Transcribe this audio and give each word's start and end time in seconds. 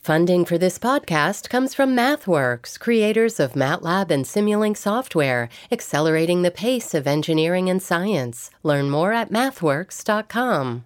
Funding 0.00 0.46
for 0.46 0.56
this 0.56 0.78
podcast 0.78 1.50
comes 1.50 1.74
from 1.74 1.94
MathWorks, 1.94 2.80
creators 2.80 3.38
of 3.38 3.52
MATLAB 3.52 4.10
and 4.10 4.24
Simulink 4.24 4.78
software, 4.78 5.50
accelerating 5.70 6.40
the 6.40 6.50
pace 6.50 6.94
of 6.94 7.06
engineering 7.06 7.68
and 7.68 7.82
science. 7.82 8.50
Learn 8.62 8.88
more 8.88 9.12
at 9.12 9.30
mathworks.com. 9.30 10.84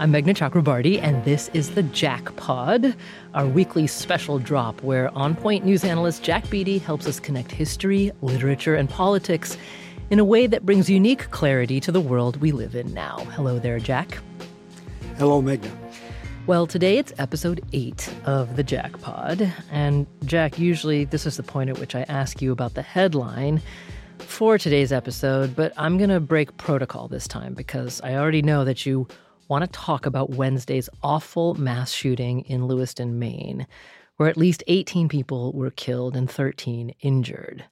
I'm 0.00 0.12
Meghna 0.12 0.34
Chakrabarti, 0.34 1.00
and 1.00 1.24
this 1.24 1.48
is 1.54 1.76
the 1.76 1.84
Jack 1.84 2.34
Pod, 2.34 2.96
our 3.34 3.46
weekly 3.46 3.86
special 3.86 4.40
drop 4.40 4.82
where 4.82 5.16
on 5.16 5.36
point 5.36 5.64
news 5.64 5.84
analyst 5.84 6.24
Jack 6.24 6.50
Beatty 6.50 6.78
helps 6.78 7.06
us 7.06 7.20
connect 7.20 7.52
history, 7.52 8.10
literature, 8.20 8.74
and 8.74 8.90
politics 8.90 9.56
in 10.10 10.18
a 10.18 10.24
way 10.24 10.48
that 10.48 10.66
brings 10.66 10.90
unique 10.90 11.30
clarity 11.30 11.78
to 11.80 11.92
the 11.92 12.00
world 12.00 12.36
we 12.38 12.50
live 12.50 12.74
in 12.74 12.92
now. 12.92 13.18
Hello 13.36 13.60
there, 13.60 13.78
Jack. 13.78 14.18
Hello, 15.16 15.40
Meghna. 15.40 15.70
Well, 16.48 16.66
today 16.66 16.98
it's 16.98 17.12
episode 17.18 17.64
eight 17.72 18.12
of 18.24 18.56
the 18.56 18.64
Jack 18.64 19.00
Pod. 19.00 19.52
And 19.70 20.08
Jack, 20.24 20.58
usually 20.58 21.04
this 21.04 21.24
is 21.24 21.36
the 21.36 21.44
point 21.44 21.70
at 21.70 21.78
which 21.78 21.94
I 21.94 22.02
ask 22.08 22.42
you 22.42 22.50
about 22.50 22.74
the 22.74 22.82
headline 22.82 23.62
for 24.18 24.58
today's 24.58 24.90
episode, 24.90 25.54
but 25.54 25.72
I'm 25.76 25.98
going 25.98 26.10
to 26.10 26.18
break 26.18 26.56
protocol 26.56 27.06
this 27.06 27.28
time 27.28 27.54
because 27.54 28.00
I 28.00 28.16
already 28.16 28.42
know 28.42 28.64
that 28.64 28.84
you 28.84 29.06
want 29.46 29.62
to 29.62 29.70
talk 29.70 30.04
about 30.04 30.30
Wednesday's 30.30 30.88
awful 31.04 31.54
mass 31.54 31.92
shooting 31.92 32.40
in 32.40 32.66
Lewiston, 32.66 33.20
Maine, 33.20 33.68
where 34.16 34.28
at 34.28 34.36
least 34.36 34.64
18 34.66 35.08
people 35.08 35.52
were 35.52 35.70
killed 35.70 36.16
and 36.16 36.28
13 36.28 36.92
injured. 37.02 37.64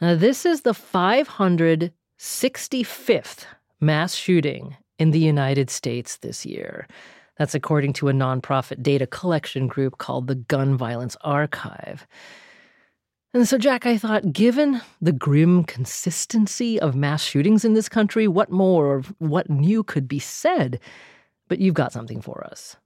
Now, 0.00 0.16
this 0.16 0.44
is 0.44 0.62
the 0.62 0.72
565th 0.72 3.44
mass 3.80 4.16
shooting 4.16 4.76
in 4.98 5.10
the 5.10 5.18
United 5.18 5.70
States 5.70 6.16
this 6.18 6.46
year. 6.46 6.86
That's 7.38 7.54
according 7.54 7.92
to 7.94 8.08
a 8.08 8.12
nonprofit 8.12 8.82
data 8.82 9.06
collection 9.06 9.66
group 9.66 9.98
called 9.98 10.26
the 10.26 10.34
Gun 10.34 10.76
Violence 10.76 11.16
Archive. 11.20 12.06
And 13.34 13.46
so, 13.46 13.58
Jack, 13.58 13.84
I 13.84 13.98
thought, 13.98 14.32
given 14.32 14.80
the 15.02 15.12
grim 15.12 15.64
consistency 15.64 16.80
of 16.80 16.94
mass 16.94 17.22
shootings 17.22 17.66
in 17.66 17.74
this 17.74 17.88
country, 17.88 18.26
what 18.26 18.50
more 18.50 18.86
or 18.86 19.02
what 19.18 19.50
new 19.50 19.82
could 19.82 20.08
be 20.08 20.18
said? 20.18 20.80
But 21.48 21.58
you've 21.58 21.74
got 21.74 21.92
something 21.92 22.22
for 22.22 22.46
us. 22.46 22.76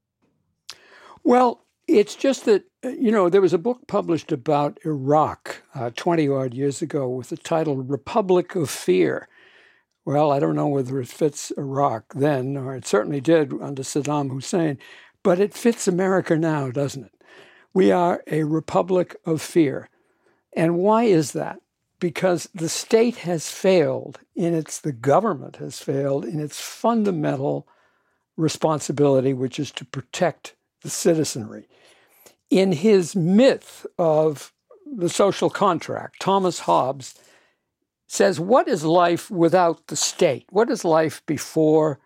Well, 1.23 1.65
it's 1.87 2.17
just 2.17 2.47
that, 2.47 2.65
you 2.83 3.13
know, 3.13 3.29
there 3.29 3.41
was 3.41 3.53
a 3.53 3.59
book 3.59 3.87
published 3.87 4.33
about 4.33 4.79
Iraq 4.85 5.63
uh, 5.75 5.91
20 5.95 6.29
odd 6.29 6.55
years 6.55 6.83
ago 6.83 7.09
with 7.09 7.29
the 7.29 7.37
title 7.37 7.77
Republic 7.77 8.57
of 8.57 8.69
Fear. 8.69 9.29
Well, 10.11 10.33
I 10.33 10.41
don't 10.41 10.57
know 10.57 10.67
whether 10.67 11.01
it 11.01 11.07
fits 11.07 11.53
Iraq 11.57 12.15
then, 12.15 12.57
or 12.57 12.75
it 12.75 12.85
certainly 12.85 13.21
did 13.21 13.53
under 13.63 13.85
Saddam 13.85 14.29
Hussein, 14.33 14.77
but 15.23 15.39
it 15.39 15.55
fits 15.55 15.87
America 15.87 16.37
now, 16.37 16.73
doesn't 16.73 17.05
it? 17.05 17.13
We 17.73 17.93
are 17.93 18.21
a 18.27 18.43
republic 18.43 19.15
of 19.25 19.41
fear. 19.41 19.89
And 20.53 20.79
why 20.79 21.05
is 21.05 21.31
that? 21.35 21.61
Because 22.01 22.49
the 22.53 22.69
state 22.69 23.19
has 23.19 23.53
failed 23.53 24.19
in 24.35 24.53
its, 24.53 24.81
the 24.81 24.91
government 24.91 25.59
has 25.59 25.79
failed 25.79 26.25
in 26.25 26.41
its 26.41 26.61
fundamental 26.61 27.69
responsibility, 28.37 29.33
which 29.33 29.61
is 29.61 29.71
to 29.71 29.85
protect 29.85 30.57
the 30.83 30.91
citizenry. 30.91 31.69
In 32.51 32.73
his 32.73 33.15
myth 33.15 33.87
of 33.97 34.53
the 34.85 35.09
social 35.09 35.51
contract, 35.51 36.21
Thomas 36.21 36.59
Hobbes 36.59 37.15
says, 38.11 38.41
What 38.41 38.67
is 38.67 38.85
life 38.85 39.31
without 39.31 39.87
the 39.87 39.95
state? 39.95 40.45
What 40.51 40.69
is 40.69 40.85
life 40.85 41.23
before 41.27 42.01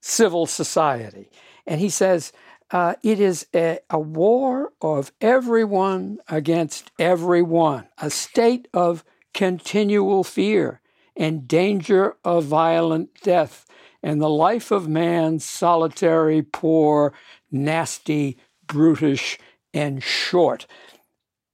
civil 0.00 0.46
society? 0.46 1.28
And 1.66 1.80
he 1.82 1.90
says, 1.90 2.32
uh, 2.70 2.94
It 3.02 3.20
is 3.20 3.46
a, 3.54 3.80
a 3.90 3.98
war 3.98 4.72
of 4.80 5.12
everyone 5.20 6.18
against 6.28 6.90
everyone, 6.98 7.88
a 7.98 8.08
state 8.08 8.68
of 8.72 9.04
continual 9.34 10.24
fear 10.24 10.80
and 11.14 11.46
danger 11.46 12.16
of 12.24 12.44
violent 12.44 13.20
death, 13.22 13.66
and 14.02 14.22
the 14.22 14.30
life 14.30 14.70
of 14.70 14.88
man 14.88 15.40
solitary, 15.40 16.40
poor, 16.40 17.12
nasty, 17.50 18.38
brutish, 18.66 19.38
and 19.74 20.02
short 20.02 20.66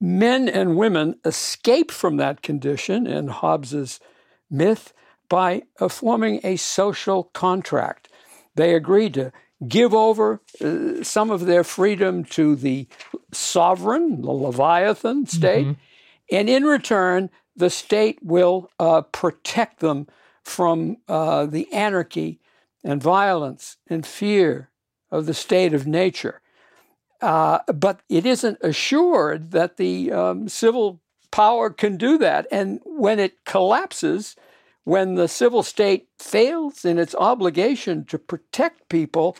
men 0.04 0.48
and 0.50 0.76
women 0.76 1.18
escape 1.24 1.90
from 1.90 2.18
that 2.18 2.42
condition 2.42 3.06
in 3.06 3.28
Hobbes's 3.28 4.00
myth 4.50 4.92
by 5.30 5.62
uh, 5.80 5.88
forming 5.88 6.40
a 6.44 6.56
social 6.56 7.24
contract. 7.32 8.08
They 8.54 8.74
agree 8.74 9.08
to 9.10 9.32
give 9.66 9.94
over 9.94 10.42
uh, 10.60 11.02
some 11.02 11.30
of 11.30 11.46
their 11.46 11.64
freedom 11.64 12.22
to 12.24 12.54
the 12.54 12.86
sovereign, 13.32 14.20
the 14.20 14.30
Leviathan 14.30 15.26
state, 15.26 15.66
mm-hmm. 15.66 15.80
and 16.30 16.50
in 16.50 16.64
return, 16.64 17.30
the 17.56 17.70
state 17.70 18.18
will 18.22 18.70
uh, 18.78 19.00
protect 19.00 19.80
them 19.80 20.06
from 20.42 20.98
uh, 21.08 21.46
the 21.46 21.72
anarchy 21.72 22.40
and 22.84 23.02
violence 23.02 23.78
and 23.88 24.06
fear 24.06 24.68
of 25.10 25.24
the 25.24 25.32
state 25.32 25.72
of 25.72 25.86
nature. 25.86 26.42
Uh, 27.24 27.60
but 27.72 28.00
it 28.10 28.26
isn't 28.26 28.58
assured 28.60 29.52
that 29.52 29.78
the 29.78 30.12
um, 30.12 30.46
civil 30.46 31.00
power 31.30 31.70
can 31.70 31.96
do 31.96 32.18
that. 32.18 32.46
And 32.52 32.80
when 32.84 33.18
it 33.18 33.46
collapses, 33.46 34.36
when 34.84 35.14
the 35.14 35.26
civil 35.26 35.62
state 35.62 36.06
fails 36.18 36.84
in 36.84 36.98
its 36.98 37.14
obligation 37.14 38.04
to 38.10 38.18
protect 38.18 38.90
people, 38.90 39.38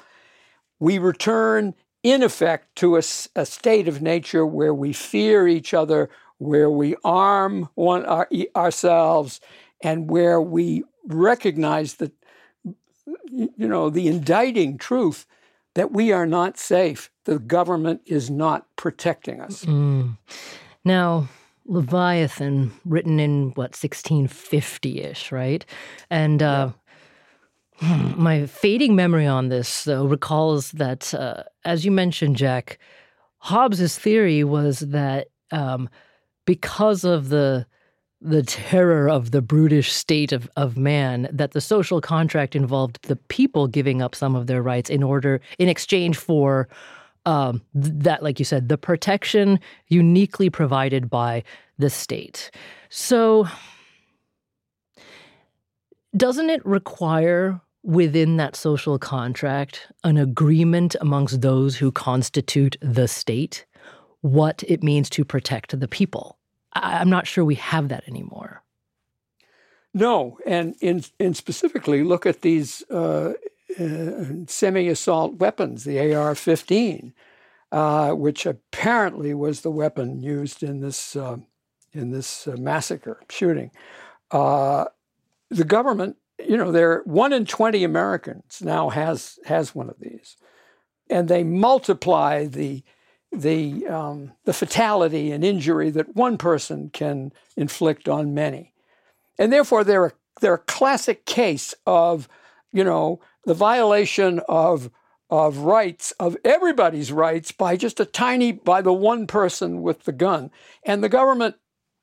we 0.81 0.99
return, 0.99 1.75
in 2.03 2.23
effect, 2.23 2.75
to 2.77 2.97
a, 2.97 3.03
a 3.37 3.45
state 3.45 3.87
of 3.87 4.01
nature 4.01 4.47
where 4.47 4.73
we 4.73 4.95
fear 4.95 5.47
each 5.47 5.75
other, 5.75 6.09
where 6.39 6.71
we 6.71 6.97
arm 7.05 7.69
one 7.75 8.07
our, 8.07 8.31
ourselves, 8.57 9.43
and 9.83 10.09
where 10.09 10.41
we 10.41 10.85
recognize 11.07 11.97
that, 11.97 12.13
you 13.31 13.69
know, 13.69 13.91
the 13.91 14.09
indicting 14.09 14.79
truth 14.79 15.27
that 15.75 15.93
we 15.93 16.13
are 16.13 16.27
not 16.27 16.59
safe. 16.59 17.11
The 17.25 17.39
government 17.39 18.03
is 18.07 18.31
not 18.31 18.67
protecting 18.77 19.41
us. 19.41 19.65
Mm. 19.65 20.17
Now, 20.85 21.29
Leviathan, 21.67 22.73
written 22.85 23.19
in 23.19 23.51
what, 23.55 23.71
1650 23.71 25.01
ish, 25.03 25.33
right? 25.33 25.65
And 26.11 26.43
uh, 26.43 26.73
yeah. 27.81 28.13
my 28.17 28.47
fading 28.47 28.95
memory 28.95 29.27
on 29.27 29.49
this, 29.49 29.85
though, 29.85 30.05
recalls 30.05 30.73
that, 30.73 31.13
uh, 31.15 31.45
as 31.65 31.85
you 31.85 31.91
mentioned, 31.91 32.37
Jack, 32.37 32.79
Hobbes's 33.39 33.99
theory 33.99 34.45
was 34.45 34.81
that 34.81 35.29
um, 35.51 35.89
because 36.45 37.05
of 37.05 37.29
the 37.31 37.67
the 38.25 38.43
terror 38.43 39.09
of 39.09 39.33
the 39.33 39.43
brutish 39.43 39.93
state 39.93 40.33
of, 40.33 40.51
of 40.57 40.79
man 40.79 41.29
that 41.31 41.53
the 41.53 41.61
social 41.61 42.01
contract 42.01 42.57
involved 42.57 42.99
the 43.03 43.17
people 43.17 43.69
giving 43.69 44.01
up 44.01 44.15
some 44.15 44.35
of 44.35 44.47
their 44.47 44.63
rights 44.63 44.89
in 44.89 45.03
order 45.03 45.43
in 45.59 45.69
exchange 45.69 46.17
for 46.17 46.67
um, 47.27 47.61
that 47.75 48.23
like 48.23 48.39
you 48.39 48.45
said 48.45 48.71
the 48.71 48.79
protection 48.79 49.61
uniquely 49.89 50.49
provided 50.49 51.11
by 51.11 51.45
the 51.79 51.91
state. 51.91 52.51
So 52.89 53.47
doesn't 56.17 56.49
it 56.49 56.65
require 56.65 57.61
within 57.83 58.39
that 58.39 58.57
social 58.57 58.99
contract 58.99 59.93
an 60.03 60.17
agreement 60.17 60.97
amongst 61.03 61.43
those 61.43 61.77
who 61.77 61.93
constitute 61.93 62.79
the 62.81 63.07
state 63.07 63.67
what 64.23 64.65
it 64.67 64.83
means 64.83 65.11
to 65.11 65.27
protect 65.27 65.79
the 65.79 65.89
people 65.89 66.34
I'm 66.75 67.11
not 67.11 67.27
sure 67.27 67.45
we 67.45 67.55
have 67.57 67.89
that 67.89 68.09
anymore. 68.09 68.63
No, 69.93 70.39
and 70.45 70.75
in, 70.81 71.05
in 71.21 71.35
specifically, 71.35 72.03
look 72.03 72.27
at 72.27 72.43
these 72.43 72.83
uh, 72.91 73.35
uh, 73.79 74.25
semi-assault 74.47 75.35
weapons, 75.37 75.85
the 75.85 75.99
AR-15, 76.15 77.13
uh, 77.71 78.13
which 78.13 78.45
apparently 78.45 79.35
was 79.35 79.61
the 79.61 79.71
weapon 79.71 80.21
used 80.21 80.63
in 80.63 80.81
this 80.81 81.17
uh, 81.17 81.37
in 81.93 82.11
this 82.11 82.49
uh, 82.49 82.57
massacre 82.59 83.21
shooting. 83.31 83.71
Uh, 84.33 84.87
the 85.51 85.65
government, 85.65 86.17
you 86.45 86.57
know, 86.57 86.73
there 86.73 87.03
one 87.05 87.33
in 87.33 87.47
twenty 87.47 87.85
Americans 87.85 88.61
now 88.63 88.91
has 88.91 89.39
has 89.47 89.75
one 89.75 89.89
of 89.89 89.99
these, 90.01 90.37
and 91.09 91.29
they 91.29 91.45
multiply 91.45 92.47
the 92.47 92.83
the 93.35 93.87
um, 93.87 94.33
the 94.45 94.53
fatality 94.53 95.33
and 95.33 95.45
injury 95.45 95.91
that 95.91 96.15
one 96.15 96.39
person 96.39 96.91
can 96.91 97.33
inflict 97.57 98.09
on 98.09 98.35
many, 98.35 98.73
and 99.39 99.53
therefore 99.53 99.85
they're 99.85 100.07
a, 100.07 100.13
they're 100.41 100.55
a 100.55 100.59
classic 100.59 101.27
case 101.27 101.75
of 101.87 102.29
you 102.73 102.85
know 102.85 103.21
the 103.45 103.55
violation 103.55 104.41
of 104.49 104.91
of 105.31 105.59
rights 105.59 106.13
of 106.13 106.37
everybody's 106.45 107.11
rights 107.11 107.51
by 107.53 107.77
just 107.77 108.01
a 108.01 108.05
tiny 108.05 108.53
by 108.53 108.81
the 108.83 108.93
one 108.93 109.27
person 109.27 109.83
with 109.83 110.05
the 110.05 110.13
gun, 110.13 110.51
and 110.85 111.03
the 111.03 111.09
government 111.09 111.57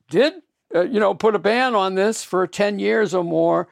did 0.10 0.34
uh, 0.76 0.82
you 0.82 1.00
know 1.00 1.14
put 1.14 1.36
a 1.36 1.40
ban 1.40 1.76
on 1.76 1.96
this 1.96 2.24
for 2.24 2.46
ten 2.48 2.80
years 2.80 3.14
or 3.14 3.24
more, 3.24 3.68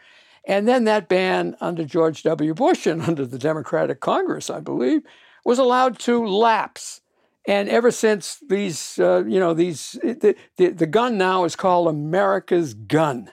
And 0.45 0.67
then 0.67 0.85
that 0.85 1.07
ban 1.07 1.55
under 1.61 1.83
George 1.83 2.23
W. 2.23 2.53
Bush 2.53 2.87
and 2.87 3.01
under 3.09 3.25
the 3.25 3.39
Democratic 3.39 3.99
Congress, 3.99 4.49
I 4.49 4.59
believe, 4.59 5.01
was 5.45 5.59
allowed 5.59 5.99
to 5.99 6.25
lapse. 6.25 7.01
And 7.47 7.69
ever 7.69 7.91
since 7.91 8.37
these, 8.47 8.99
uh, 8.99 9.23
you 9.25 9.39
know, 9.39 9.53
these, 9.53 9.93
the, 10.03 10.35
the, 10.57 10.69
the, 10.69 10.85
gun 10.85 11.17
now 11.17 11.45
is 11.45 11.55
called 11.55 11.87
America's 11.87 12.73
gun. 12.73 13.31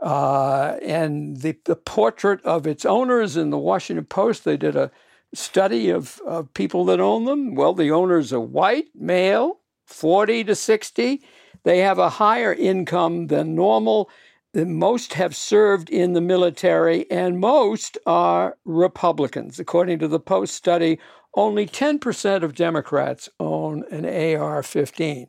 Uh, 0.00 0.78
and 0.82 1.36
the, 1.36 1.56
the 1.64 1.76
portrait 1.76 2.42
of 2.44 2.66
its 2.66 2.84
owners 2.84 3.36
in 3.36 3.50
the 3.50 3.58
Washington 3.58 4.04
Post, 4.04 4.44
they 4.44 4.56
did 4.56 4.74
a 4.74 4.90
study 5.34 5.90
of, 5.90 6.20
of 6.26 6.52
people 6.54 6.84
that 6.86 7.00
own 7.00 7.24
them. 7.24 7.54
Well, 7.54 7.74
the 7.74 7.90
owners 7.90 8.32
are 8.32 8.40
white, 8.40 8.86
male, 8.94 9.60
40 9.86 10.44
to 10.44 10.54
60. 10.54 11.22
They 11.64 11.78
have 11.78 11.98
a 11.98 12.10
higher 12.10 12.52
income 12.52 13.28
than 13.28 13.54
normal. 13.54 14.10
Most 14.54 15.14
have 15.14 15.34
served 15.34 15.88
in 15.88 16.12
the 16.12 16.20
military, 16.20 17.10
and 17.10 17.40
most 17.40 17.96
are 18.06 18.58
Republicans. 18.64 19.58
According 19.58 19.98
to 20.00 20.08
the 20.08 20.20
Post 20.20 20.54
study, 20.54 20.98
only 21.34 21.66
10% 21.66 22.42
of 22.42 22.54
Democrats 22.54 23.30
own 23.40 23.84
an 23.90 24.04
AR 24.04 24.62
15. 24.62 25.28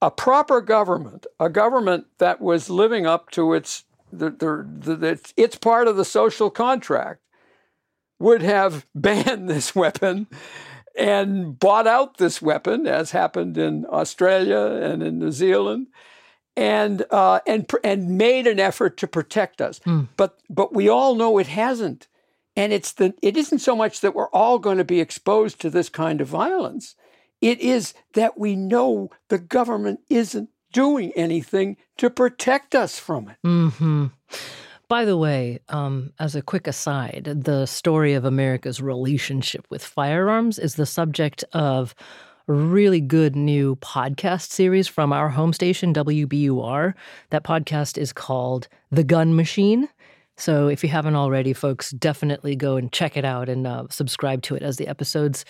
A 0.00 0.10
proper 0.10 0.62
government, 0.62 1.26
a 1.38 1.50
government 1.50 2.06
that 2.18 2.40
was 2.40 2.70
living 2.70 3.04
up 3.04 3.30
to 3.32 3.52
its, 3.52 3.84
the, 4.10 4.30
the, 4.30 4.96
the, 4.96 5.32
its 5.36 5.56
part 5.56 5.86
of 5.86 5.96
the 5.96 6.04
social 6.04 6.50
contract, 6.50 7.20
would 8.18 8.40
have 8.40 8.86
banned 8.94 9.50
this 9.50 9.74
weapon 9.74 10.26
and 10.96 11.58
bought 11.58 11.86
out 11.86 12.16
this 12.16 12.40
weapon, 12.40 12.86
as 12.86 13.10
happened 13.10 13.58
in 13.58 13.84
Australia 13.90 14.58
and 14.58 15.02
in 15.02 15.18
New 15.18 15.30
Zealand, 15.30 15.88
and 16.58 17.04
uh, 17.12 17.38
and 17.46 17.70
and 17.84 18.18
made 18.18 18.48
an 18.48 18.58
effort 18.58 18.96
to 18.96 19.06
protect 19.06 19.60
us. 19.60 19.78
Mm. 19.80 20.08
But 20.16 20.38
but 20.50 20.74
we 20.74 20.88
all 20.88 21.14
know 21.14 21.38
it 21.38 21.46
hasn't, 21.46 22.08
and 22.56 22.72
it's 22.72 22.92
the 22.92 23.14
it 23.22 23.36
isn't 23.36 23.60
so 23.60 23.76
much 23.76 24.00
that 24.00 24.14
we're 24.14 24.30
all 24.30 24.58
going 24.58 24.78
to 24.78 24.84
be 24.84 25.00
exposed 25.00 25.60
to 25.60 25.70
this 25.70 25.88
kind 25.88 26.20
of 26.20 26.26
violence. 26.26 26.96
It 27.40 27.60
is 27.60 27.94
that 28.14 28.36
we 28.36 28.56
know 28.56 29.10
the 29.28 29.38
government 29.38 30.00
isn't 30.10 30.50
doing 30.72 31.12
anything 31.14 31.76
to 31.96 32.10
protect 32.10 32.74
us 32.74 32.98
from 32.98 33.28
it. 33.28 33.36
Mm-hmm. 33.46 34.06
By 34.88 35.04
the 35.04 35.16
way, 35.16 35.60
um, 35.68 36.12
as 36.18 36.34
a 36.34 36.42
quick 36.42 36.66
aside, 36.66 37.24
the 37.44 37.66
story 37.66 38.14
of 38.14 38.24
America's 38.24 38.82
relationship 38.82 39.64
with 39.70 39.84
firearms 39.84 40.58
is 40.58 40.74
the 40.74 40.86
subject 40.86 41.44
of 41.52 41.94
really 42.48 43.00
good 43.00 43.36
new 43.36 43.76
podcast 43.76 44.50
series 44.50 44.88
from 44.88 45.12
our 45.12 45.28
home 45.28 45.52
station, 45.52 45.92
WBUR. 45.92 46.94
That 47.30 47.44
podcast 47.44 47.98
is 47.98 48.12
called 48.12 48.68
The 48.90 49.04
Gun 49.04 49.36
Machine. 49.36 49.88
So 50.36 50.68
if 50.68 50.82
you 50.82 50.88
haven't 50.88 51.16
already, 51.16 51.52
folks, 51.52 51.90
definitely 51.90 52.56
go 52.56 52.76
and 52.76 52.90
check 52.92 53.16
it 53.16 53.24
out 53.24 53.48
and 53.48 53.66
uh, 53.66 53.86
subscribe 53.90 54.42
to 54.42 54.54
it 54.54 54.62
as 54.62 54.76
the 54.76 54.88
episodes 54.88 55.44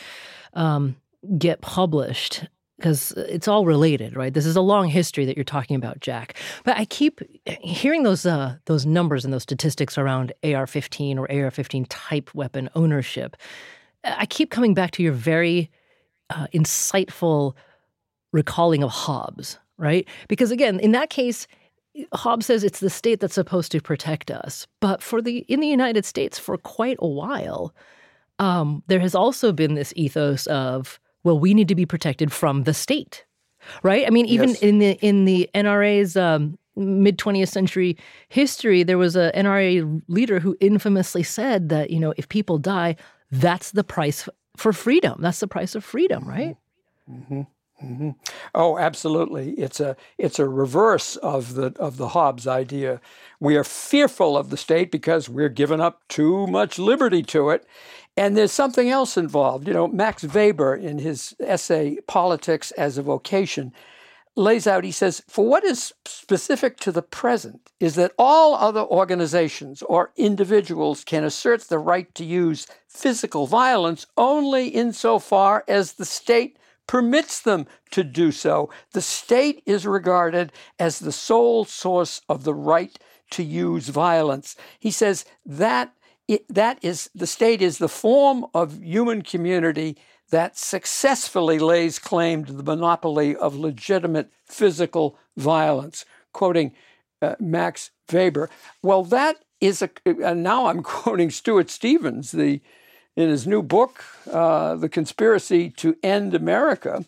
um, 0.55 0.97
get 1.39 1.61
published 1.61 2.47
because 2.79 3.13
it's 3.13 3.49
all 3.49 3.65
related, 3.65 4.17
right? 4.17 4.33
This 4.33 4.47
is 4.47 4.57
a 4.57 4.61
long 4.61 4.89
history 4.89 5.25
that 5.25 5.37
you're 5.37 5.45
talking 5.45 5.77
about, 5.77 6.01
Jack. 6.01 6.37
But 6.65 6.77
I 6.77 6.85
keep 6.85 7.21
hearing 7.61 8.05
those 8.05 8.25
uh, 8.25 8.57
those 8.67 8.87
numbers 8.87 9.25
and 9.25 9.35
those 9.35 9.43
statistics 9.43 9.99
around 9.99 10.33
AR-15 10.45 11.17
or 11.17 11.31
AR-15 11.31 11.87
type 11.89 12.35
weapon 12.35 12.71
ownership. 12.75 13.37
I 14.05 14.27
keep 14.27 14.51
coming 14.51 14.75
back 14.75 14.93
to 14.93 15.03
your 15.03 15.13
very 15.13 15.71
uh, 16.31 16.47
insightful 16.55 17.55
recalling 18.33 18.83
of 18.83 18.91
Hobbes, 18.91 19.59
right? 19.77 20.07
Because 20.29 20.51
again, 20.51 20.81
in 20.81 20.93
that 20.93 21.11
case, 21.11 21.47
Hobbes 22.13 22.47
says 22.47 22.65
it's 22.65 22.81
the 22.81 22.91
state 22.91 23.21
that's 23.21 23.35
supposed 23.35 23.73
to 23.73 23.81
protect 23.81 24.31
us. 24.31 24.67
But 24.81 25.03
for 25.03 25.21
the 25.21 25.39
in 25.49 25.61
the 25.61 25.67
United 25.67 26.05
States, 26.05 26.39
for 26.39 26.57
quite 26.57 26.99
a 27.01 27.09
while, 27.09 27.75
um, 28.39 28.83
there 28.87 29.01
has 29.01 29.15
also 29.15 29.53
been 29.53 29.75
this 29.75 29.93
ethos 29.97 30.47
of 30.47 31.01
well, 31.25 31.39
we 31.39 31.55
need 31.55 31.69
to 31.69 31.75
be 31.75 31.87
protected 31.87 32.33
from 32.33 32.63
the 32.63 32.73
state, 32.73 33.25
right? 33.83 34.07
I 34.07 34.11
mean, 34.11 34.27
even 34.27 34.51
yes. 34.51 34.61
in 34.61 34.79
the 34.79 34.93
in 35.01 35.25
the 35.25 35.51
NRA's 35.55 36.17
um, 36.17 36.59
mid 36.77 37.19
20th 37.19 37.49
century 37.49 37.97
history, 38.29 38.83
there 38.83 38.99
was 38.99 39.17
a 39.17 39.33
NRA 39.35 40.03
leader 40.09 40.39
who 40.39 40.57
infamously 40.61 41.23
said 41.23 41.69
that 41.71 41.91
you 41.91 41.99
know 41.99 42.15
if 42.17 42.29
people 42.29 42.59
die, 42.59 42.97
that's 43.31 43.73
the 43.73 43.85
price 43.85 44.29
for 44.59 44.73
freedom. 44.73 45.21
That's 45.21 45.41
the 45.41 45.47
price 45.47 45.75
of 45.75 45.85
freedom, 45.85 46.29
right? 46.29 46.57
Mm-hmm. 47.11 47.43
Mm-hmm. 47.83 48.11
Oh, 48.57 48.77
absolutely. 48.77 49.51
It's 49.53 49.79
a 49.79 49.97
it's 50.19 50.41
a 50.41 50.49
reverse 50.49 51.15
of 51.17 51.55
the 51.55 51.73
of 51.79 51.97
the 51.97 52.09
Hobbes 52.09 52.47
idea. 52.47 53.01
We 53.39 53.57
are 53.57 53.63
fearful 53.63 54.37
of 54.37 54.51
the 54.51 54.57
state 54.57 54.91
because 54.91 55.29
we're 55.29 55.49
giving 55.49 55.81
up 55.81 56.03
too 56.09 56.49
much 56.49 56.79
liberty 56.81 57.23
to 57.25 57.51
it, 57.51 57.65
and 58.17 58.37
there's 58.37 58.51
something 58.51 58.91
else 58.91 59.17
involved. 59.17 59.69
You 59.69 59.75
know, 59.75 59.87
Max 59.87 60.25
Weber, 60.25 60.75
in 60.75 60.99
his 60.99 61.37
essay 61.39 61.99
Politics 62.09 62.73
as 62.73 62.99
a 62.99 63.03
Vocation, 63.03 63.73
lays 64.39 64.67
out, 64.67 64.85
he 64.85 64.93
says, 64.93 65.23
for 65.29 65.47
what 65.47 65.65
is 65.65 65.93
specific 66.07 66.79
to 66.79 66.93
the 66.93 67.03
present 67.03 67.71
is 67.81 67.97
that 67.97 68.13
all 68.19 68.55
other 68.55 68.83
organizations 68.83 69.83
or 69.83 70.13
individuals 70.17 71.05
can 71.05 71.25
assert 71.25 71.63
the 71.63 71.79
right 71.79 72.15
to 72.15 72.25
use 72.25 72.67
physical 72.87 73.47
violence 73.47 74.07
only 74.17 74.69
insofar 74.69 75.65
as 75.67 75.95
the 75.95 76.05
state 76.05 76.59
permits 76.87 77.41
them 77.41 77.67
to 77.91 78.03
do 78.03 78.33
so. 78.33 78.71
The 78.93 79.03
state 79.03 79.63
is 79.67 79.87
regarded 79.87 80.53
as 80.79 81.01
the 81.01 81.13
sole 81.13 81.65
source 81.65 82.23
of 82.29 82.45
the 82.45 82.55
right 82.55 82.99
to 83.33 83.43
use 83.43 83.89
violence. 83.89 84.57
He 84.79 84.91
says 84.91 85.25
that 85.45 85.93
it, 86.29 86.45
that 86.49 86.79
is 86.83 87.11
the 87.15 87.27
state 87.27 87.61
is 87.61 87.79
the 87.79 87.89
form 87.89 88.47
of 88.55 88.83
human 88.83 89.23
community 89.23 89.97
that 90.31 90.57
successfully 90.57 91.59
lays 91.59 91.99
claim 91.99 92.45
to 92.45 92.53
the 92.53 92.63
monopoly 92.63 93.35
of 93.35 93.57
legitimate 93.57 94.31
physical 94.45 95.19
violence. 95.37 96.05
Quoting 96.33 96.73
uh, 97.23 97.35
Max 97.41 97.91
Weber. 98.13 98.49
Well, 98.83 99.05
that 99.05 99.37
is 99.61 99.83
a. 99.83 99.91
And 100.07 100.43
now 100.43 100.67
I'm 100.67 100.83
quoting 100.83 101.31
Stuart 101.31 101.71
Stevens, 101.71 102.33
the 102.33 102.61
in 103.17 103.29
his 103.29 103.47
new 103.47 103.63
book, 103.63 104.05
uh, 104.31 104.77
"The 104.77 104.89
Conspiracy 104.89 105.71
to 105.71 105.97
End 106.03 106.35
America." 106.35 107.05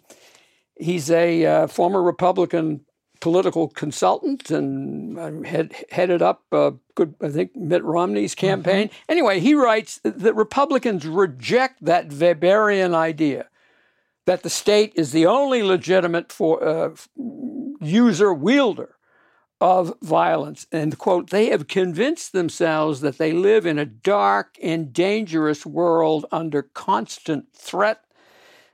He's 0.76 1.10
a 1.10 1.44
uh, 1.44 1.66
former 1.66 2.02
Republican 2.02 2.86
political 3.20 3.68
consultant 3.68 4.50
and 4.50 5.18
uh, 5.18 5.48
had 5.48 5.74
headed 5.90 6.22
up 6.22 6.42
uh, 6.52 6.72
good, 6.94 7.14
I 7.20 7.28
think, 7.28 7.54
Mitt 7.54 7.84
Romney's 7.84 8.34
mm-hmm. 8.34 8.46
campaign. 8.46 8.88
Mm-hmm. 8.88 9.12
Anyway, 9.12 9.40
he 9.40 9.54
writes 9.54 10.00
that 10.02 10.34
Republicans 10.34 11.06
reject 11.06 11.84
that 11.84 12.08
Weberian 12.08 12.94
idea 12.94 13.46
that 14.26 14.42
the 14.42 14.50
state 14.50 14.92
is 14.94 15.12
the 15.12 15.26
only 15.26 15.62
legitimate 15.62 16.30
for 16.30 16.62
uh, 16.62 16.90
user 17.80 18.32
wielder 18.32 18.96
of 19.60 19.94
violence. 20.00 20.66
And 20.72 20.96
quote, 20.96 21.30
they 21.30 21.50
have 21.50 21.68
convinced 21.68 22.32
themselves 22.32 23.00
that 23.02 23.18
they 23.18 23.32
live 23.32 23.66
in 23.66 23.78
a 23.78 23.84
dark 23.84 24.56
and 24.62 24.92
dangerous 24.92 25.66
world 25.66 26.26
under 26.32 26.62
constant 26.62 27.52
threat 27.54 28.04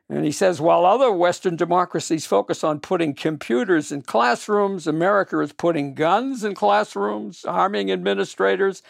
and 0.08 0.25
he 0.25 0.30
says, 0.30 0.60
while 0.60 0.84
other 0.84 1.10
Western 1.10 1.56
democracies 1.56 2.26
focus 2.26 2.62
on 2.62 2.78
putting 2.78 3.12
computers 3.12 3.90
in 3.90 4.02
classrooms, 4.02 4.86
America 4.86 5.40
is 5.40 5.52
putting 5.52 5.94
guns 5.94 6.44
in 6.44 6.54
classrooms, 6.54 7.44
arming 7.44 7.90
administrators. 7.90 8.82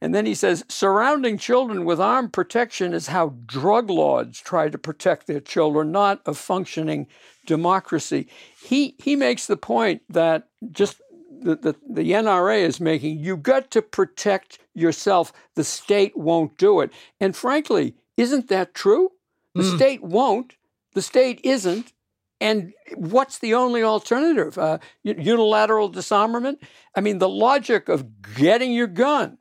And 0.00 0.12
then 0.12 0.26
he 0.26 0.34
says, 0.34 0.64
surrounding 0.68 1.38
children 1.38 1.84
with 1.84 2.00
armed 2.00 2.32
protection 2.32 2.92
is 2.94 3.06
how 3.06 3.34
drug 3.46 3.88
lords 3.88 4.40
try 4.40 4.68
to 4.68 4.76
protect 4.76 5.26
their 5.26 5.40
children, 5.40 5.92
not 5.92 6.20
a 6.26 6.34
functioning 6.34 7.06
democracy. 7.46 8.26
He, 8.60 8.96
he 8.98 9.14
makes 9.14 9.46
the 9.46 9.56
point 9.56 10.02
that 10.08 10.48
just 10.72 11.00
the, 11.30 11.54
the, 11.54 11.76
the 11.88 12.10
NRA 12.10 12.62
is 12.62 12.80
making, 12.80 13.20
you 13.20 13.36
got 13.36 13.70
to 13.70 13.82
protect 13.82 14.58
yourself. 14.74 15.32
The 15.54 15.64
state 15.64 16.16
won't 16.16 16.58
do 16.58 16.80
it. 16.80 16.90
And 17.20 17.36
frankly, 17.36 17.94
isn't 18.16 18.48
that 18.48 18.74
true? 18.74 19.12
The 19.56 19.62
mm. 19.62 19.76
state 19.76 20.02
won't, 20.02 20.54
the 20.94 21.02
state 21.02 21.40
isn't. 21.42 21.92
And 22.38 22.74
what's 22.94 23.38
the 23.38 23.54
only 23.54 23.82
alternative? 23.82 24.58
Uh, 24.58 24.78
unilateral 25.02 25.88
disarmament? 25.88 26.62
I 26.94 27.00
mean, 27.00 27.18
the 27.18 27.30
logic 27.30 27.88
of 27.88 28.04
getting 28.34 28.72
your 28.72 28.86
gun 28.86 29.38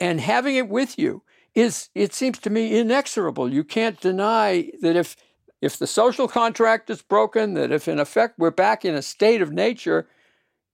and 0.00 0.20
having 0.20 0.56
it 0.56 0.68
with 0.68 0.98
you 0.98 1.22
is, 1.54 1.90
it 1.94 2.12
seems 2.12 2.40
to 2.40 2.50
me, 2.50 2.76
inexorable. 2.76 3.52
You 3.52 3.62
can't 3.62 4.00
deny 4.00 4.70
that 4.82 4.96
if 4.96 5.16
if 5.60 5.78
the 5.78 5.86
social 5.86 6.28
contract 6.28 6.90
is 6.90 7.00
broken, 7.00 7.54
that 7.54 7.72
if 7.72 7.88
in 7.88 7.98
effect 7.98 8.38
we're 8.38 8.50
back 8.50 8.84
in 8.84 8.94
a 8.94 9.00
state 9.00 9.40
of 9.40 9.50
nature, 9.50 10.08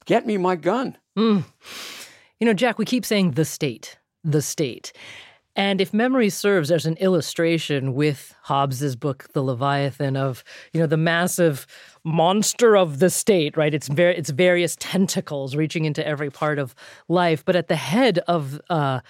get 0.05 0.27
me 0.27 0.37
my 0.37 0.57
gun. 0.57 0.97
Mm. 1.17 1.45
You 2.41 2.47
know, 2.47 2.55
Jack, 2.55 2.79
we 2.79 2.85
keep 2.85 3.05
saying 3.05 3.33
the 3.33 3.45
state, 3.45 3.99
the 4.25 4.43
state. 4.43 4.93
And 5.57 5.81
if 5.81 5.93
memory 5.93 6.31
serves, 6.31 6.69
there's 6.69 6.87
an 6.87 6.97
illustration 6.99 7.95
with 7.95 8.35
Hobbes's 8.43 8.95
book, 8.95 9.27
The 9.33 9.43
Leviathan, 9.43 10.17
of 10.17 10.45
you 10.73 10.81
know 10.81 10.87
the 10.87 10.97
massive 10.97 11.67
monster 12.05 12.77
of 12.77 12.99
the 13.01 13.11
state, 13.11 13.57
right? 13.57 13.75
It's 13.75 13.89
very 13.89 14.17
it's 14.17 14.31
various 14.31 14.77
tentacles 14.79 15.57
reaching 15.57 15.85
into 15.85 16.07
every 16.07 16.31
part 16.31 16.59
of 16.59 16.75
life, 17.09 17.45
but 17.45 17.57
at 17.57 17.69
the 17.69 17.77
head 17.77 18.21
of 18.29 18.61
uh, 18.71 19.01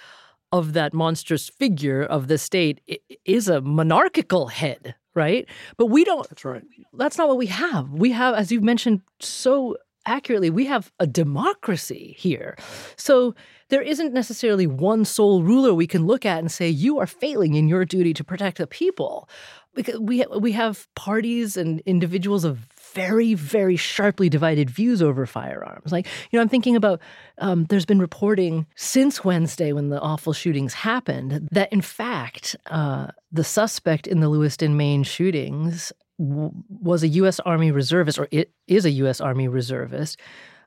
of 0.51 0.73
that 0.73 0.93
monstrous 0.93 1.47
figure 1.47 2.03
of 2.03 2.27
the 2.27 2.37
state 2.37 2.81
is 3.25 3.47
a 3.47 3.61
monarchical 3.61 4.47
head, 4.47 4.95
right? 5.13 5.47
But 5.77 5.87
we 5.87 6.03
don't. 6.03 6.27
That's 6.27 6.43
right. 6.43 6.63
That's 6.93 7.17
not 7.17 7.27
what 7.27 7.37
we 7.37 7.47
have. 7.47 7.89
We 7.91 8.11
have, 8.11 8.35
as 8.35 8.51
you've 8.51 8.63
mentioned 8.63 9.01
so 9.19 9.77
accurately, 10.05 10.49
we 10.49 10.65
have 10.65 10.91
a 10.99 11.07
democracy 11.07 12.15
here. 12.17 12.57
So 12.95 13.35
there 13.69 13.81
isn't 13.81 14.13
necessarily 14.13 14.67
one 14.67 15.05
sole 15.05 15.43
ruler 15.43 15.73
we 15.73 15.87
can 15.87 16.05
look 16.05 16.25
at 16.25 16.39
and 16.39 16.51
say, 16.51 16.69
you 16.69 16.99
are 16.99 17.07
failing 17.07 17.53
in 17.53 17.67
your 17.67 17.85
duty 17.85 18.13
to 18.13 18.23
protect 18.23 18.57
the 18.57 18.67
people. 18.67 19.29
Because 19.73 19.99
we, 19.99 20.25
we 20.37 20.51
have 20.51 20.93
parties 20.95 21.55
and 21.55 21.79
individuals 21.85 22.43
of 22.43 22.67
very, 22.93 23.33
very 23.35 23.77
sharply 23.77 24.27
divided 24.27 24.69
views 24.69 25.01
over 25.01 25.25
firearms. 25.25 25.93
Like, 25.93 26.07
you 26.29 26.37
know, 26.37 26.41
I'm 26.41 26.49
thinking 26.49 26.75
about 26.75 26.99
um, 27.37 27.63
there's 27.69 27.85
been 27.85 27.99
reporting 27.99 28.67
since 28.75 29.23
Wednesday 29.23 29.71
when 29.71 29.87
the 29.87 30.01
awful 30.01 30.33
shootings 30.33 30.73
happened 30.73 31.47
that, 31.53 31.71
in 31.71 31.79
fact, 31.79 32.57
uh, 32.65 33.07
the 33.31 33.45
suspect 33.45 34.07
in 34.07 34.19
the 34.19 34.27
Lewiston, 34.27 34.75
Maine 34.75 35.03
shootings 35.03 35.93
was 36.21 37.03
a 37.03 37.07
U.S. 37.07 37.39
Army 37.41 37.71
reservist, 37.71 38.19
or 38.19 38.27
it 38.31 38.51
is 38.67 38.85
a 38.85 38.91
U.S. 38.91 39.19
Army 39.19 39.47
reservist, 39.47 40.19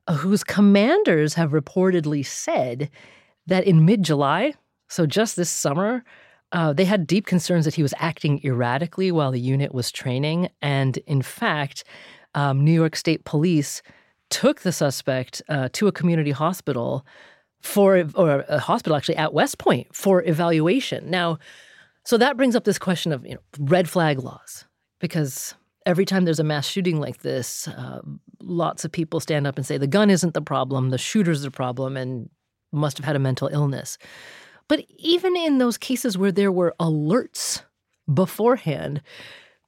uh, 0.08 0.14
whose 0.14 0.42
commanders 0.42 1.34
have 1.34 1.52
reportedly 1.52 2.24
said 2.26 2.90
that 3.46 3.64
in 3.64 3.84
mid 3.84 4.02
July, 4.02 4.54
so 4.88 5.06
just 5.06 5.36
this 5.36 5.50
summer, 5.50 6.04
uh, 6.52 6.72
they 6.72 6.84
had 6.84 7.06
deep 7.06 7.26
concerns 7.26 7.64
that 7.64 7.74
he 7.74 7.82
was 7.82 7.94
acting 7.98 8.40
erratically 8.44 9.10
while 9.10 9.30
the 9.30 9.40
unit 9.40 9.74
was 9.74 9.90
training. 9.90 10.48
And 10.60 10.96
in 10.98 11.22
fact, 11.22 11.84
um, 12.34 12.64
New 12.64 12.72
York 12.72 12.96
State 12.96 13.24
Police 13.24 13.82
took 14.30 14.60
the 14.60 14.72
suspect 14.72 15.42
uh, 15.48 15.68
to 15.72 15.86
a 15.86 15.92
community 15.92 16.30
hospital 16.30 17.06
for, 17.60 18.04
or 18.14 18.44
a 18.48 18.58
hospital 18.58 18.96
actually 18.96 19.16
at 19.16 19.32
West 19.32 19.58
Point 19.58 19.94
for 19.94 20.22
evaluation. 20.24 21.10
Now, 21.10 21.38
so 22.04 22.18
that 22.18 22.36
brings 22.36 22.54
up 22.54 22.64
this 22.64 22.78
question 22.78 23.12
of 23.12 23.24
you 23.24 23.34
know, 23.34 23.40
red 23.58 23.88
flag 23.88 24.18
laws 24.18 24.64
because 25.04 25.54
every 25.84 26.06
time 26.06 26.24
there's 26.24 26.40
a 26.40 26.44
mass 26.44 26.66
shooting 26.66 26.98
like 26.98 27.18
this, 27.18 27.68
uh, 27.68 28.00
lots 28.40 28.86
of 28.86 28.90
people 28.90 29.20
stand 29.20 29.46
up 29.46 29.58
and 29.58 29.66
say 29.66 29.76
the 29.76 29.86
gun 29.86 30.08
isn't 30.08 30.32
the 30.32 30.40
problem, 30.40 30.88
the 30.88 30.96
shooter's 30.96 31.42
the 31.42 31.50
problem, 31.50 31.94
and 31.94 32.30
must 32.72 32.96
have 32.96 33.04
had 33.04 33.14
a 33.14 33.18
mental 33.18 33.48
illness. 33.48 33.98
But 34.66 34.86
even 34.96 35.36
in 35.36 35.58
those 35.58 35.76
cases 35.76 36.16
where 36.16 36.32
there 36.32 36.50
were 36.50 36.74
alerts 36.80 37.60
beforehand, 38.14 39.02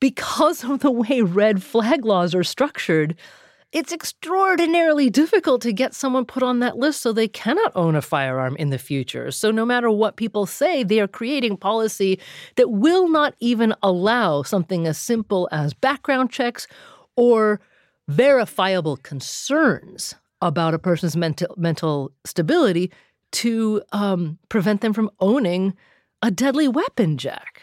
because 0.01 0.65
of 0.65 0.81
the 0.81 0.91
way 0.91 1.21
red 1.21 1.63
flag 1.63 2.07
laws 2.07 2.35
are 2.35 2.43
structured, 2.43 3.15
it's 3.73 3.93
extraordinarily 3.93 5.11
difficult 5.11 5.61
to 5.63 5.73
get 5.73 5.95
someone 5.95 6.25
put 6.25 6.43
on 6.43 6.61
that 6.61 6.77
list 6.77 7.03
so 7.03 7.13
they 7.13 7.29
cannot 7.29 7.73
own 7.75 7.95
a 7.95 8.03
firearm 8.03 8.57
in 8.57 8.71
the 8.71 8.79
future. 8.79 9.31
So, 9.31 9.51
no 9.51 9.65
matter 9.65 9.91
what 9.91 10.17
people 10.17 10.47
say, 10.47 10.83
they 10.83 11.01
are 11.01 11.09
creating 11.09 11.57
policy 11.57 12.21
that 12.57 12.71
will 12.71 13.09
not 13.09 13.35
even 13.41 13.75
allow 13.83 14.43
something 14.43 14.87
as 14.87 14.99
simple 14.99 15.49
as 15.53 15.75
background 15.75 16.31
checks 16.31 16.67
or 17.17 17.61
verifiable 18.09 18.97
concerns 18.99 20.15
about 20.41 20.75
a 20.75 20.79
person's 20.79 21.17
mental 21.17 21.55
mental 21.57 22.13
stability 22.25 22.93
to 23.33 23.83
um, 23.93 24.39
prevent 24.49 24.81
them 24.81 24.93
from 24.93 25.11
owning 25.21 25.75
a 26.23 26.31
deadly 26.31 26.69
weapon, 26.69 27.19
Jack. 27.19 27.63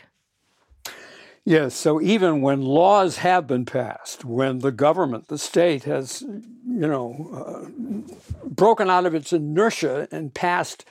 Yes, 1.45 1.75
so 1.75 2.01
even 2.01 2.41
when 2.41 2.61
laws 2.61 3.17
have 3.17 3.47
been 3.47 3.65
passed, 3.65 4.23
when 4.23 4.59
the 4.59 4.71
government, 4.71 5.27
the 5.27 5.37
state 5.37 5.83
has, 5.83 6.21
you 6.21 6.87
know, 6.87 7.29
uh, 7.33 8.07
broken 8.47 8.89
out 8.89 9.05
of 9.05 9.13
its 9.13 9.33
inertia 9.33 10.07
and 10.09 10.33
passed 10.33 10.85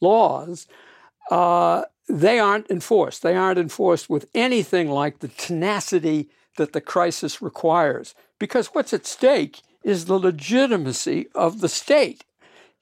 laws, 0.00 0.66
uh, 1.30 1.82
they 2.08 2.38
aren't 2.38 2.70
enforced. 2.70 3.22
They 3.22 3.36
aren't 3.36 3.58
enforced 3.58 4.08
with 4.08 4.26
anything 4.34 4.88
like 4.88 5.18
the 5.18 5.28
tenacity 5.28 6.30
that 6.56 6.72
the 6.72 6.80
crisis 6.80 7.42
requires. 7.42 8.14
Because 8.38 8.68
what's 8.68 8.94
at 8.94 9.06
stake 9.06 9.60
is 9.84 10.06
the 10.06 10.18
legitimacy 10.18 11.28
of 11.34 11.60
the 11.60 11.68
state. 11.68 12.24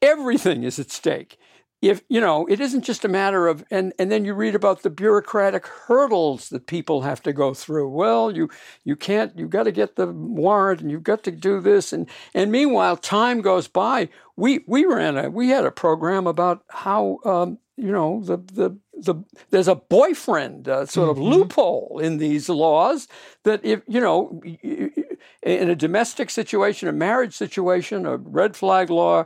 Everything 0.00 0.62
is 0.62 0.78
at 0.78 0.92
stake 0.92 1.36
if 1.80 2.02
you 2.08 2.20
know 2.20 2.46
it 2.46 2.60
isn't 2.60 2.84
just 2.84 3.04
a 3.04 3.08
matter 3.08 3.46
of 3.46 3.64
and 3.70 3.92
and 3.98 4.10
then 4.10 4.24
you 4.24 4.34
read 4.34 4.54
about 4.54 4.82
the 4.82 4.90
bureaucratic 4.90 5.66
hurdles 5.66 6.48
that 6.48 6.66
people 6.66 7.02
have 7.02 7.22
to 7.22 7.32
go 7.32 7.54
through. 7.54 7.88
Well 7.88 8.34
you 8.34 8.48
you 8.84 8.96
can't 8.96 9.36
you've 9.38 9.50
got 9.50 9.64
to 9.64 9.72
get 9.72 9.96
the 9.96 10.06
warrant 10.06 10.80
and 10.80 10.90
you've 10.90 11.02
got 11.02 11.22
to 11.24 11.30
do 11.30 11.60
this. 11.60 11.92
And 11.92 12.08
and 12.34 12.50
meanwhile 12.50 12.96
time 12.96 13.40
goes 13.40 13.68
by. 13.68 14.08
We 14.36 14.64
we 14.66 14.84
ran 14.84 15.16
a 15.16 15.30
we 15.30 15.50
had 15.50 15.64
a 15.64 15.70
program 15.70 16.26
about 16.26 16.64
how 16.68 17.18
um, 17.24 17.58
you 17.76 17.92
know 17.92 18.22
the 18.24 18.36
the 18.36 18.76
the 18.94 19.14
there's 19.50 19.68
a 19.68 19.76
boyfriend 19.76 20.68
uh, 20.68 20.84
sort 20.84 21.08
of 21.08 21.16
mm-hmm. 21.16 21.32
loophole 21.32 22.00
in 22.02 22.18
these 22.18 22.48
laws 22.48 23.06
that 23.44 23.64
if 23.64 23.82
you 23.86 24.00
know 24.00 24.42
in 25.42 25.70
a 25.70 25.76
domestic 25.76 26.28
situation 26.28 26.88
a 26.88 26.92
marriage 26.92 27.34
situation 27.34 28.04
a 28.04 28.16
red 28.16 28.56
flag 28.56 28.90
law 28.90 29.24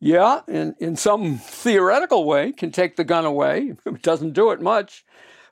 yeah, 0.00 0.40
in, 0.46 0.74
in 0.78 0.96
some 0.96 1.38
theoretical 1.38 2.24
way, 2.24 2.52
can 2.52 2.70
take 2.70 2.96
the 2.96 3.04
gun 3.04 3.24
away. 3.24 3.72
It 3.86 4.02
doesn't 4.02 4.32
do 4.32 4.50
it 4.50 4.60
much. 4.60 5.04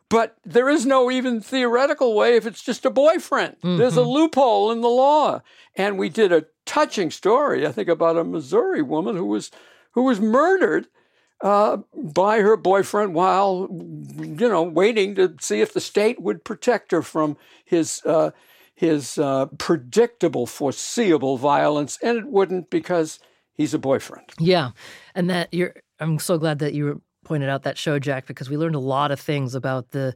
But 0.09 0.37
there 0.45 0.69
is 0.69 0.87
no 0.87 1.11
even 1.11 1.41
theoretical 1.41 2.15
way 2.15 2.37
if 2.37 2.47
it's 2.47 2.63
just 2.63 2.85
a 2.85 2.91
boyfriend. 2.91 3.57
Mm-hmm. 3.57 3.77
There's 3.77 3.97
a 3.97 4.01
mm-hmm. 4.01 4.11
loophole 4.11 4.71
in 4.71 4.81
the 4.81 4.89
law. 4.89 5.43
And 5.75 5.99
we 5.99 6.09
did 6.09 6.31
a 6.31 6.47
touching 6.65 7.11
story, 7.11 7.67
I 7.67 7.73
think, 7.73 7.89
about 7.89 8.17
a 8.17 8.25
Missouri 8.25 8.83
woman 8.83 9.17
who 9.17 9.27
was 9.27 9.51
who 9.93 10.05
was 10.05 10.21
murdered 10.21 10.87
uh, 11.41 11.79
by 11.95 12.41
her 12.41 12.57
boyfriend 12.57 13.15
while, 13.15 13.67
you 13.71 14.49
know, 14.49 14.63
waiting 14.63 15.15
to 15.17 15.35
see 15.41 15.61
if 15.61 15.73
the 15.73 15.81
state 15.81 16.21
would 16.21 16.45
protect 16.45 16.93
her 16.93 17.03
from 17.03 17.37
his 17.65 18.01
uh, 18.05 18.31
his 18.75 19.19
uh, 19.19 19.47
predictable, 19.59 20.47
foreseeable 20.47 21.39
violence, 21.39 21.99
and 22.03 22.19
it 22.19 22.27
wouldn't 22.27 22.71
because 22.71 23.19
he's 23.57 23.75
a 23.75 23.79
boyfriend. 23.79 24.31
Yeah, 24.39 24.71
and 25.15 25.31
that 25.31 25.53
you're. 25.53 25.75
I'm 25.99 26.19
so 26.19 26.39
glad 26.39 26.59
that 26.59 26.75
you 26.75 27.01
pointed 27.25 27.49
out 27.49 27.63
that 27.63 27.79
show, 27.79 27.99
Jack, 27.99 28.27
because 28.27 28.51
we 28.51 28.57
learned 28.57 28.75
a 28.75 28.81
lot 28.81 29.11
of 29.11 29.19
things 29.19 29.55
about 29.55 29.91
the 29.91 30.15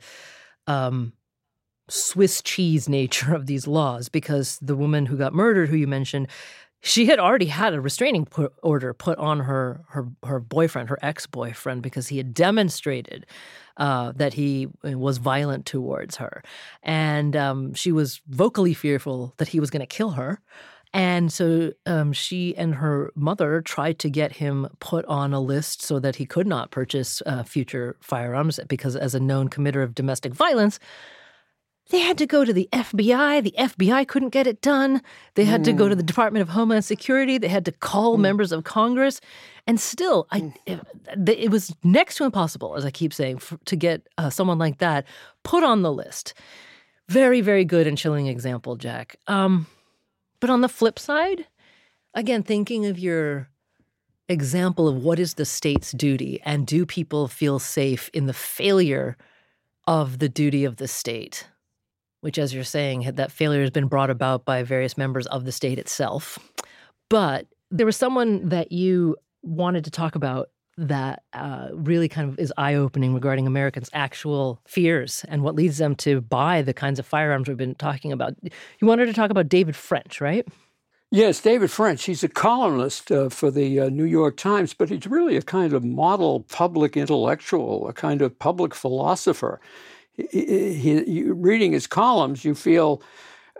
um, 0.66 1.12
Swiss 1.88 2.42
cheese 2.42 2.88
nature 2.88 3.34
of 3.34 3.46
these 3.46 3.66
laws. 3.66 4.08
Because 4.08 4.58
the 4.60 4.76
woman 4.76 5.06
who 5.06 5.16
got 5.16 5.34
murdered, 5.34 5.68
who 5.68 5.76
you 5.76 5.86
mentioned, 5.86 6.28
she 6.82 7.06
had 7.06 7.18
already 7.18 7.46
had 7.46 7.74
a 7.74 7.80
restraining 7.80 8.26
order 8.62 8.94
put 8.94 9.18
on 9.18 9.40
her 9.40 9.84
her 9.88 10.08
her 10.24 10.40
boyfriend, 10.40 10.88
her 10.88 10.98
ex 11.02 11.26
boyfriend, 11.26 11.82
because 11.82 12.08
he 12.08 12.16
had 12.16 12.32
demonstrated 12.32 13.26
uh, 13.76 14.12
that 14.16 14.34
he 14.34 14.68
was 14.82 15.18
violent 15.18 15.66
towards 15.66 16.16
her, 16.16 16.42
and 16.82 17.36
um, 17.36 17.74
she 17.74 17.92
was 17.92 18.20
vocally 18.28 18.74
fearful 18.74 19.34
that 19.36 19.48
he 19.48 19.60
was 19.60 19.70
going 19.70 19.80
to 19.80 19.86
kill 19.86 20.10
her. 20.10 20.40
And 20.92 21.32
so 21.32 21.72
um, 21.86 22.12
she 22.12 22.56
and 22.56 22.74
her 22.74 23.12
mother 23.14 23.62
tried 23.62 24.00
to 24.00 24.10
get 24.10 24.32
him 24.32 24.66
put 24.80 25.04
on 25.04 25.32
a 25.32 25.40
list 25.40 25.82
so 25.82 26.00
that 26.00 26.16
he 26.16 26.26
could 26.26 26.48
not 26.48 26.72
purchase 26.72 27.22
uh, 27.26 27.44
future 27.44 27.96
firearms 28.00 28.58
because, 28.68 28.96
as 28.96 29.14
a 29.14 29.20
known 29.20 29.48
committer 29.48 29.84
of 29.84 29.94
domestic 29.94 30.34
violence, 30.34 30.80
they 31.90 31.98
had 31.98 32.18
to 32.18 32.26
go 32.26 32.44
to 32.44 32.52
the 32.52 32.68
FBI. 32.72 33.42
The 33.42 33.54
FBI 33.58 34.06
couldn't 34.06 34.30
get 34.30 34.46
it 34.46 34.62
done. 34.62 35.02
They 35.34 35.44
had 35.44 35.62
mm. 35.62 35.64
to 35.64 35.72
go 35.72 35.88
to 35.88 35.94
the 35.94 36.02
mm. 36.02 36.06
Department 36.06 36.42
of 36.42 36.48
Homeland 36.48 36.84
Security. 36.84 37.38
They 37.38 37.48
had 37.48 37.64
to 37.66 37.72
call 37.72 38.16
mm. 38.16 38.20
members 38.20 38.52
of 38.52 38.64
Congress. 38.64 39.20
And 39.66 39.78
still, 39.78 40.26
I, 40.30 40.40
mm. 40.40 40.54
it, 40.66 41.28
it, 41.28 41.50
was 41.50 41.74
next 41.82 42.16
to 42.16 42.24
impossible, 42.24 42.76
as 42.76 42.84
I 42.84 42.90
keep 42.90 43.12
saying, 43.12 43.38
for, 43.38 43.58
to 43.66 43.76
get 43.76 44.08
uh, 44.18 44.30
someone 44.30 44.58
like 44.58 44.78
that 44.78 45.04
put 45.42 45.62
on 45.62 45.82
the 45.82 45.92
list. 45.92 46.34
Very, 47.08 47.40
very 47.40 47.64
good 47.64 47.88
and 47.88 47.98
chilling 47.98 48.28
example, 48.28 48.76
Jack. 48.76 49.16
Um, 49.26 49.66
but 50.40 50.50
on 50.50 50.60
the 50.60 50.68
flip 50.68 50.98
side, 50.98 51.46
again, 52.14 52.42
thinking 52.42 52.86
of 52.86 52.98
your 52.98 53.48
example 54.28 54.88
of 54.88 55.02
what 55.02 55.18
is 55.18 55.34
the 55.34 55.44
state's 55.44 55.92
duty 55.92 56.40
and 56.44 56.66
do 56.66 56.86
people 56.86 57.28
feel 57.28 57.58
safe 57.58 58.08
in 58.14 58.26
the 58.26 58.32
failure 58.32 59.16
of 59.86 60.18
the 60.18 60.28
duty 60.28 60.64
of 60.64 60.76
the 60.76 60.88
state, 60.88 61.48
which, 62.20 62.38
as 62.38 62.54
you're 62.54 62.64
saying, 62.64 63.10
that 63.14 63.32
failure 63.32 63.60
has 63.60 63.70
been 63.70 63.88
brought 63.88 64.10
about 64.10 64.44
by 64.44 64.62
various 64.62 64.96
members 64.96 65.26
of 65.26 65.44
the 65.44 65.52
state 65.52 65.78
itself. 65.78 66.38
But 67.08 67.46
there 67.70 67.86
was 67.86 67.96
someone 67.96 68.48
that 68.50 68.72
you 68.72 69.16
wanted 69.42 69.84
to 69.84 69.90
talk 69.90 70.14
about 70.14 70.50
that 70.80 71.22
uh, 71.34 71.68
really 71.72 72.08
kind 72.08 72.28
of 72.30 72.38
is 72.38 72.52
eye 72.56 72.74
opening 72.74 73.12
regarding 73.14 73.46
Americans' 73.46 73.90
actual 73.92 74.60
fears 74.66 75.24
and 75.28 75.42
what 75.42 75.54
leads 75.54 75.78
them 75.78 75.94
to 75.96 76.22
buy 76.22 76.62
the 76.62 76.72
kinds 76.72 76.98
of 76.98 77.06
firearms 77.06 77.48
we've 77.48 77.56
been 77.56 77.74
talking 77.74 78.12
about. 78.12 78.34
You 78.42 78.86
wanted 78.86 79.06
to 79.06 79.12
talk 79.12 79.30
about 79.30 79.48
David 79.48 79.76
French, 79.76 80.20
right? 80.20 80.48
Yes, 81.10 81.40
David 81.40 81.70
French. 81.70 82.04
He's 82.04 82.22
a 82.22 82.28
columnist 82.28 83.10
uh, 83.12 83.28
for 83.28 83.50
the 83.50 83.80
uh, 83.80 83.88
New 83.90 84.04
York 84.04 84.36
Times, 84.36 84.72
but 84.72 84.88
he's 84.88 85.06
really 85.06 85.36
a 85.36 85.42
kind 85.42 85.72
of 85.72 85.84
model 85.84 86.40
public 86.48 86.96
intellectual, 86.96 87.86
a 87.88 87.92
kind 87.92 88.22
of 88.22 88.38
public 88.38 88.74
philosopher. 88.74 89.60
He, 90.12 90.74
he, 90.74 91.04
he, 91.04 91.22
reading 91.24 91.72
his 91.72 91.86
columns, 91.86 92.44
you 92.44 92.54
feel 92.54 93.02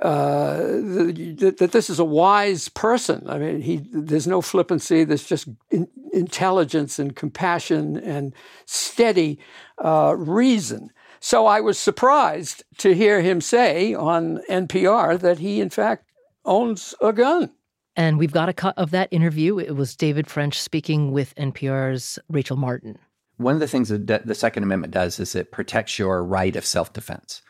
uh, 0.01 0.57
that, 0.57 1.57
that, 1.59 1.73
this 1.73 1.91
is 1.91 1.99
a 1.99 2.05
wise 2.05 2.69
person. 2.71 3.29
I 3.29 3.39
mean, 3.39 3.61
he, 3.61 3.87
there's 3.93 4.27
no 4.27 4.41
flippancy. 4.41 5.05
There's 5.05 5.27
just 5.27 5.49
in, 5.71 5.89
intelligence 6.13 6.99
and 6.99 7.15
compassion 7.15 7.97
and 7.99 8.35
steady 8.65 9.39
uh, 9.85 10.15
reason. 10.17 10.91
So 11.21 11.47
I 11.47 11.61
was 11.61 11.79
surprised 11.79 12.65
to 12.79 12.95
hear 12.95 13.21
him 13.21 13.43
say 13.43 13.93
on 13.93 14.41
NPR 14.49 15.21
that 15.21 15.39
he, 15.39 15.61
in 15.61 15.69
fact, 15.69 16.11
owns 16.47 16.95
a 17.03 17.13
gun. 17.13 17.53
And 17.95 18.19
we've 18.19 18.33
got 18.33 18.49
a 18.49 18.55
cut 18.55 18.79
of 18.79 18.93
that 18.93 19.09
interview. 19.11 19.59
It 19.59 19.77
was 19.77 19.95
David 19.95 20.29
French 20.29 20.59
speaking 20.59 21.13
with 21.13 21.35
NPR's 21.35 22.19
Rachel 22.31 22.57
Martin. 22.57 22.99
One 23.37 23.55
of 23.55 23.61
the 23.61 23.69
things 23.69 23.91
that 23.91 24.27
the 24.27 24.35
Second 24.35 24.63
Amendment 24.63 24.95
does 24.95 25.21
is 25.21 25.35
it 25.35 25.51
protects 25.53 25.99
your 25.99 26.25
right 26.25 26.57
of 26.57 26.65
self 26.65 26.93
defense. 26.93 27.43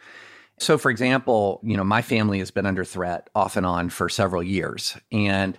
So, 0.60 0.76
for 0.76 0.90
example, 0.90 1.60
you 1.62 1.76
know, 1.76 1.84
my 1.84 2.02
family 2.02 2.38
has 2.38 2.50
been 2.50 2.66
under 2.66 2.84
threat 2.84 3.30
off 3.34 3.56
and 3.56 3.64
on 3.64 3.88
for 3.88 4.08
several 4.08 4.42
years, 4.42 4.96
and 5.10 5.58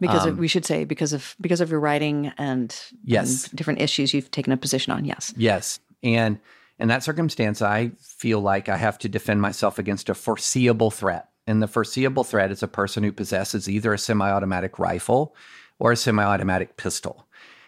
because 0.00 0.24
um, 0.24 0.30
of, 0.30 0.38
we 0.38 0.48
should 0.48 0.64
say 0.64 0.84
because 0.84 1.12
of 1.12 1.36
because 1.40 1.60
of 1.60 1.70
your 1.70 1.80
writing 1.80 2.32
and 2.36 2.76
yes, 3.04 3.46
and 3.46 3.56
different 3.56 3.80
issues 3.80 4.12
you've 4.12 4.30
taken 4.30 4.52
a 4.52 4.56
position 4.56 4.92
on. 4.92 5.04
Yes, 5.04 5.32
yes, 5.36 5.78
and 6.02 6.40
in 6.80 6.88
that 6.88 7.04
circumstance, 7.04 7.62
I 7.62 7.92
feel 8.00 8.40
like 8.40 8.68
I 8.68 8.76
have 8.76 8.98
to 9.00 9.08
defend 9.08 9.40
myself 9.40 9.78
against 9.78 10.08
a 10.08 10.14
foreseeable 10.14 10.90
threat. 10.90 11.28
And 11.46 11.62
the 11.62 11.68
foreseeable 11.68 12.24
threat 12.24 12.50
is 12.50 12.62
a 12.62 12.68
person 12.68 13.02
who 13.02 13.12
possesses 13.12 13.68
either 13.68 13.92
a 13.92 13.98
semi 13.98 14.30
automatic 14.30 14.78
rifle 14.78 15.34
or 15.78 15.92
a 15.92 15.96
semi 15.96 16.24
automatic 16.24 16.76
pistol. 16.76 17.26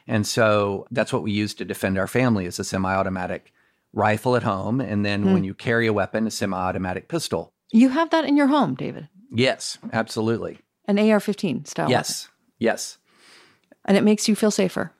And 0.09 0.27
so 0.27 0.87
that's 0.91 1.13
what 1.13 1.23
we 1.23 1.31
use 1.31 1.55
to 1.55 1.65
defend 1.65 1.99
our 1.99 2.07
family 2.07 2.47
is 2.47 2.59
a 2.59 2.65
semi 2.65 2.93
automatic 2.93 3.52
rifle 3.93 4.37
at 4.37 4.43
home. 4.43 4.81
And 4.81 5.05
then 5.05 5.25
mm. 5.25 5.33
when 5.33 5.45
you 5.45 5.55
carry 5.55 5.87
a 5.87 5.93
weapon, 5.93 6.27
a 6.27 6.31
semi 6.31 6.57
automatic 6.57 7.09
pistol. 7.09 7.53
You 7.71 7.89
have 7.91 8.11
that 8.11 8.25
in 8.25 8.37
your 8.37 8.49
home, 8.49 8.75
David? 8.75 9.09
Yes, 9.31 9.79
absolutely. 9.93 10.59
An 10.87 10.99
AR 10.99 11.21
15 11.21 11.65
style? 11.65 11.89
Yes, 11.89 12.27
weapon. 12.27 12.35
yes. 12.59 12.99
And 13.85 13.97
it 13.97 14.05
makes 14.05 14.29
you 14.29 14.37
feel 14.37 14.51
safer? 14.51 14.93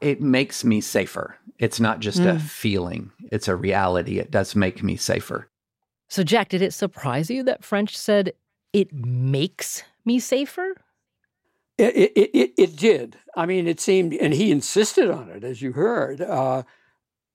It 0.00 0.20
makes 0.20 0.64
me 0.64 0.80
safer. 0.80 1.36
It's 1.58 1.78
not 1.78 2.00
just 2.00 2.18
mm. 2.18 2.34
a 2.34 2.38
feeling, 2.40 3.12
it's 3.30 3.46
a 3.46 3.54
reality. 3.54 4.18
It 4.18 4.30
does 4.30 4.56
make 4.56 4.82
me 4.82 4.96
safer. 4.96 5.48
So, 6.08 6.22
Jack, 6.22 6.48
did 6.48 6.60
it 6.60 6.74
surprise 6.74 7.30
you 7.30 7.42
that 7.44 7.64
French 7.64 7.96
said 7.96 8.32
it 8.72 8.92
makes 8.92 9.84
me 10.04 10.18
safer? 10.18 10.74
It, 11.78 11.96
it, 11.96 12.30
it, 12.34 12.52
it 12.58 12.76
did. 12.76 13.16
I 13.36 13.46
mean, 13.46 13.66
it 13.66 13.80
seemed, 13.80 14.12
and 14.14 14.34
he 14.34 14.50
insisted 14.50 15.10
on 15.10 15.30
it, 15.30 15.44
as 15.44 15.62
you 15.62 15.72
heard. 15.72 16.20
Uh, 16.20 16.64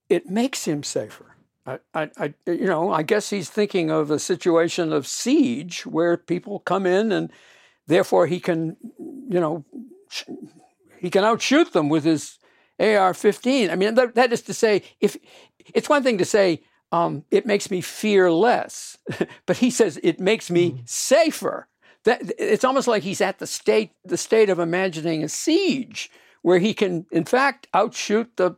it 0.10 0.30
makes 0.30 0.66
him 0.66 0.84
safer. 0.84 1.36
I, 1.66 2.10
I, 2.18 2.34
you 2.46 2.66
know, 2.66 2.92
I 2.92 3.04
guess 3.04 3.30
he's 3.30 3.50
thinking 3.50 3.92
of 3.92 4.10
a 4.10 4.20
situation 4.20 4.94
of 4.94 5.06
siege 5.06 5.86
where 5.86 6.16
people 6.16 6.60
come 6.60 6.86
in 6.86 7.12
and 7.12 7.30
therefore 7.88 8.26
he 8.26 8.40
can, 8.40 8.78
you 8.98 9.40
know, 9.40 9.66
he 11.00 11.10
can 11.10 11.26
outshoot 11.26 11.74
them 11.74 11.90
with 11.90 12.06
his 12.06 12.40
AR-15. 12.80 13.70
I 13.70 13.76
mean, 13.76 13.96
that, 13.96 14.16
that 14.16 14.32
is 14.32 14.44
to 14.44 14.54
say, 14.54 14.84
if 15.02 15.18
it's 15.74 15.90
one 15.90 16.04
thing 16.04 16.20
to 16.20 16.26
say, 16.26 16.64
um, 16.94 17.26
it 17.32 17.46
makes 17.46 17.70
me 17.70 17.82
fear 17.82 18.32
less. 18.32 18.98
but 19.46 19.58
he 19.58 19.70
says 19.70 20.00
it 20.04 20.22
makes 20.22 20.50
me 20.50 20.72
mm. 20.72 20.90
safer. 20.90 21.68
That, 22.06 22.32
it's 22.40 22.64
almost 22.64 22.88
like 22.88 23.04
he's 23.04 23.20
at 23.20 23.40
the 23.40 23.48
state 23.48 23.92
the 24.06 24.16
state 24.16 24.50
of 24.50 24.60
imagining 24.60 25.24
a 25.24 25.30
siege 25.30 26.10
where 26.42 26.60
he 26.60 26.74
can, 26.74 27.06
in 27.12 27.26
fact, 27.26 27.68
outshoot 27.74 28.38
the 28.38 28.56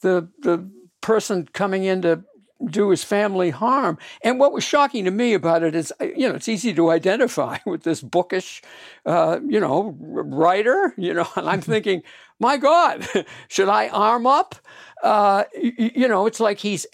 the 0.00 0.28
the 0.40 0.68
person 1.00 1.48
coming 1.52 1.84
in 1.84 2.02
to 2.02 2.24
do 2.66 2.90
his 2.90 3.02
family 3.02 3.48
harm. 3.48 3.96
And 4.22 4.38
what 4.38 4.52
was 4.52 4.62
shocking 4.62 5.06
to 5.06 5.10
me 5.10 5.32
about 5.32 5.62
it 5.62 5.74
is, 5.74 5.94
you 6.00 6.28
know, 6.28 6.34
it's 6.34 6.48
easy 6.48 6.74
to 6.74 6.90
identify 6.90 7.58
with 7.66 7.84
this 7.84 8.02
bookish, 8.02 8.62
uh, 9.06 9.40
you 9.46 9.60
know, 9.60 9.96
writer, 9.98 10.94
you 10.98 11.14
know, 11.14 11.28
and 11.36 11.48
I'm 11.48 11.62
thinking, 11.62 12.02
my 12.38 12.56
God, 12.56 13.06
should 13.48 13.68
I 13.68 13.88
arm 13.88 14.26
up? 14.26 14.56
uh, 15.02 15.44
you, 15.54 15.90
you, 15.94 16.08
know, 16.08 16.26
it's 16.26 16.40
like 16.40 16.58
he's 16.58 16.86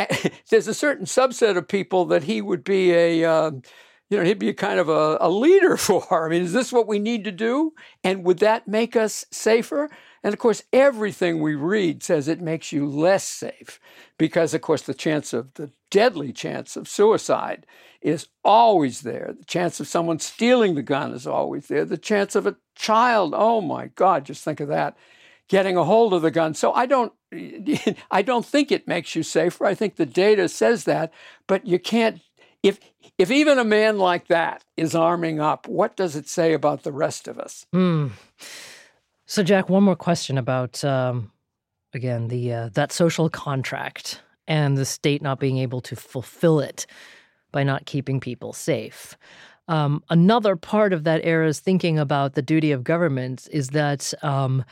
there's 0.50 0.68
a 0.68 0.74
certain 0.74 1.06
subset 1.06 1.56
of 1.56 1.66
people 1.66 2.04
that 2.06 2.24
he 2.24 2.40
would 2.40 2.64
be 2.64 2.92
a 2.92 3.24
uh, 3.24 3.50
you 4.10 4.18
know 4.18 4.22
he'd 4.22 4.38
be 4.38 4.48
a 4.48 4.54
kind 4.54 4.78
of 4.78 4.88
a, 4.88 5.18
a 5.20 5.30
leader 5.30 5.76
for. 5.76 6.26
I 6.26 6.28
mean, 6.28 6.42
is 6.42 6.52
this 6.52 6.72
what 6.72 6.86
we 6.86 6.98
need 6.98 7.24
to 7.24 7.32
do? 7.32 7.72
And 8.04 8.24
would 8.24 8.38
that 8.38 8.68
make 8.68 8.96
us 8.96 9.24
safer? 9.30 9.90
And 10.26 10.32
of 10.32 10.40
course, 10.40 10.64
everything 10.72 11.40
we 11.40 11.54
read 11.54 12.02
says 12.02 12.26
it 12.26 12.40
makes 12.40 12.72
you 12.72 12.84
less 12.84 13.22
safe 13.22 13.78
because, 14.18 14.54
of 14.54 14.60
course, 14.60 14.82
the 14.82 14.92
chance 14.92 15.32
of 15.32 15.54
the 15.54 15.70
deadly 15.88 16.32
chance 16.32 16.76
of 16.76 16.88
suicide 16.88 17.64
is 18.00 18.26
always 18.42 19.02
there. 19.02 19.36
The 19.38 19.44
chance 19.44 19.78
of 19.78 19.86
someone 19.86 20.18
stealing 20.18 20.74
the 20.74 20.82
gun 20.82 21.12
is 21.12 21.28
always 21.28 21.68
there. 21.68 21.84
The 21.84 21.96
chance 21.96 22.34
of 22.34 22.44
a 22.44 22.56
child, 22.74 23.34
oh 23.36 23.60
my 23.60 23.86
God, 23.94 24.24
just 24.24 24.42
think 24.42 24.58
of 24.58 24.66
that, 24.66 24.96
getting 25.46 25.76
a 25.76 25.84
hold 25.84 26.12
of 26.12 26.22
the 26.22 26.32
gun. 26.32 26.54
So 26.54 26.72
I 26.72 26.86
don't 26.86 27.12
I 28.10 28.22
don't 28.22 28.44
think 28.44 28.72
it 28.72 28.88
makes 28.88 29.14
you 29.14 29.22
safer. 29.22 29.64
I 29.64 29.76
think 29.76 29.94
the 29.94 30.06
data 30.06 30.48
says 30.48 30.86
that, 30.86 31.12
but 31.46 31.68
you 31.68 31.78
can't 31.78 32.20
if 32.64 32.80
if 33.16 33.30
even 33.30 33.60
a 33.60 33.64
man 33.64 33.96
like 33.96 34.26
that 34.26 34.64
is 34.76 34.92
arming 34.92 35.38
up, 35.38 35.68
what 35.68 35.94
does 35.94 36.16
it 36.16 36.28
say 36.28 36.52
about 36.52 36.82
the 36.82 36.90
rest 36.90 37.28
of 37.28 37.38
us? 37.38 37.64
Mm. 37.72 38.10
So, 39.26 39.42
Jack, 39.42 39.68
one 39.68 39.82
more 39.82 39.96
question 39.96 40.38
about 40.38 40.84
um, 40.84 41.32
again 41.92 42.28
the 42.28 42.52
uh, 42.52 42.68
that 42.74 42.92
social 42.92 43.28
contract 43.28 44.22
and 44.46 44.78
the 44.78 44.84
state 44.84 45.22
not 45.22 45.40
being 45.40 45.58
able 45.58 45.80
to 45.82 45.96
fulfill 45.96 46.60
it 46.60 46.86
by 47.52 47.64
not 47.64 47.86
keeping 47.86 48.20
people 48.20 48.52
safe. 48.52 49.16
Um, 49.68 50.04
another 50.10 50.54
part 50.54 50.92
of 50.92 51.02
that 51.04 51.24
era's 51.24 51.58
thinking 51.58 51.98
about 51.98 52.34
the 52.34 52.42
duty 52.42 52.70
of 52.70 52.84
government 52.84 53.48
is 53.50 53.70
that 53.70 54.14
um, 54.22 54.64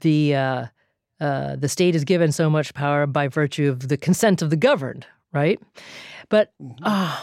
the 0.00 0.36
uh, 0.36 0.66
uh, 1.20 1.56
the 1.56 1.68
state 1.68 1.94
is 1.94 2.04
given 2.04 2.30
so 2.30 2.50
much 2.50 2.74
power 2.74 3.06
by 3.06 3.26
virtue 3.26 3.68
of 3.68 3.88
the 3.88 3.96
consent 3.96 4.42
of 4.42 4.50
the 4.50 4.56
governed, 4.56 5.06
right? 5.32 5.60
But, 6.28 6.52
uh, 6.82 7.18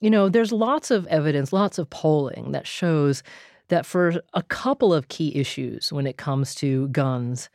you 0.00 0.10
know, 0.10 0.28
there's 0.28 0.50
lots 0.50 0.90
of 0.90 1.06
evidence, 1.06 1.52
lots 1.52 1.78
of 1.78 1.88
polling 1.90 2.52
that 2.52 2.66
shows 2.66 3.22
that 3.70 3.86
for 3.86 4.22
a 4.34 4.42
couple 4.42 4.92
of 4.94 5.08
key 5.08 5.34
issues 5.34 5.92
when 5.92 6.06
it 6.06 6.16
comes 6.16 6.54
to 6.56 6.88
guns 6.88 7.48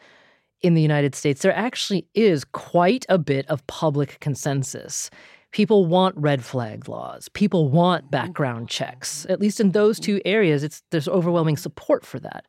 in 0.62 0.74
the 0.74 0.82
United 0.82 1.14
States, 1.14 1.42
there 1.42 1.56
actually 1.56 2.08
is 2.14 2.44
quite 2.44 3.06
a 3.08 3.18
bit 3.18 3.46
of 3.48 3.66
public 3.68 4.20
consensus. 4.20 5.10
People 5.52 5.86
want 5.86 6.18
red 6.18 6.44
flag 6.44 6.90
laws. 6.90 7.30
People 7.30 7.70
want 7.70 8.06
mm-hmm. 8.06 8.12
background 8.12 8.68
checks. 8.68 9.26
At 9.30 9.40
least 9.40 9.60
in 9.60 9.72
those 9.72 10.00
two 10.00 10.20
areas, 10.26 10.64
it's 10.64 10.82
there's 10.90 11.08
overwhelming 11.08 11.58
support 11.58 12.06
for 12.06 12.20
that. 12.20 12.46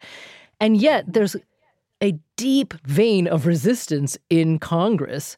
And 0.61 0.77
yet 0.77 1.05
there's 1.13 1.37
a 2.03 2.19
deep 2.37 2.75
vein 2.85 3.27
of 3.27 3.47
resistance 3.47 4.19
in 4.31 4.59
Congress 4.59 5.37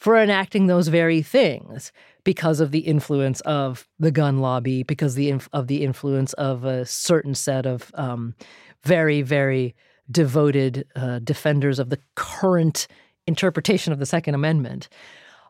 for 0.00 0.16
enacting 0.16 0.66
those 0.66 0.88
very 0.88 1.20
things 1.20 1.92
because 2.24 2.58
of 2.58 2.70
the 2.70 2.80
influence 2.80 3.40
of 3.42 3.86
the 3.98 4.10
gun 4.10 4.38
lobby, 4.38 4.82
because 4.82 5.14
the 5.14 5.28
inf- 5.28 5.48
of 5.52 5.66
the 5.66 5.84
influence 5.84 6.32
of 6.34 6.64
a 6.64 6.86
certain 6.86 7.34
set 7.34 7.66
of 7.66 7.90
um, 7.94 8.34
very, 8.82 9.20
very 9.20 9.74
devoted 10.10 10.86
uh, 10.96 11.18
defenders 11.20 11.78
of 11.78 11.90
the 11.90 12.00
current 12.16 12.88
interpretation 13.26 13.92
of 13.92 13.98
the 13.98 14.06
Second 14.06 14.34
Amendment. 14.34 14.88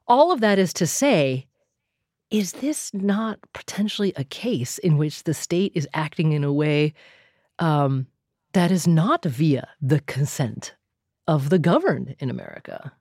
All 0.09 0.33
of 0.33 0.41
that 0.41 0.59
is 0.59 0.73
to 0.75 0.87
say, 0.87 1.47
is 2.31 2.53
this 2.53 2.93
not 2.93 3.39
potentially 3.53 4.13
a 4.17 4.25
case 4.25 4.79
in 4.79 4.99
which 4.99 5.23
the 5.23 5.35
state 5.35 5.73
is 5.77 5.89
acting 5.95 6.33
in 6.33 6.43
a 6.43 6.53
way 6.53 6.93
um, 7.61 8.09
that 8.53 8.73
is 8.73 8.87
not 8.87 9.25
via 9.25 9.69
the 9.81 10.01
consent 10.01 10.75
of 11.29 11.51
the 11.51 11.59
governed 11.59 12.17
in 12.19 12.31
America. 12.31 12.93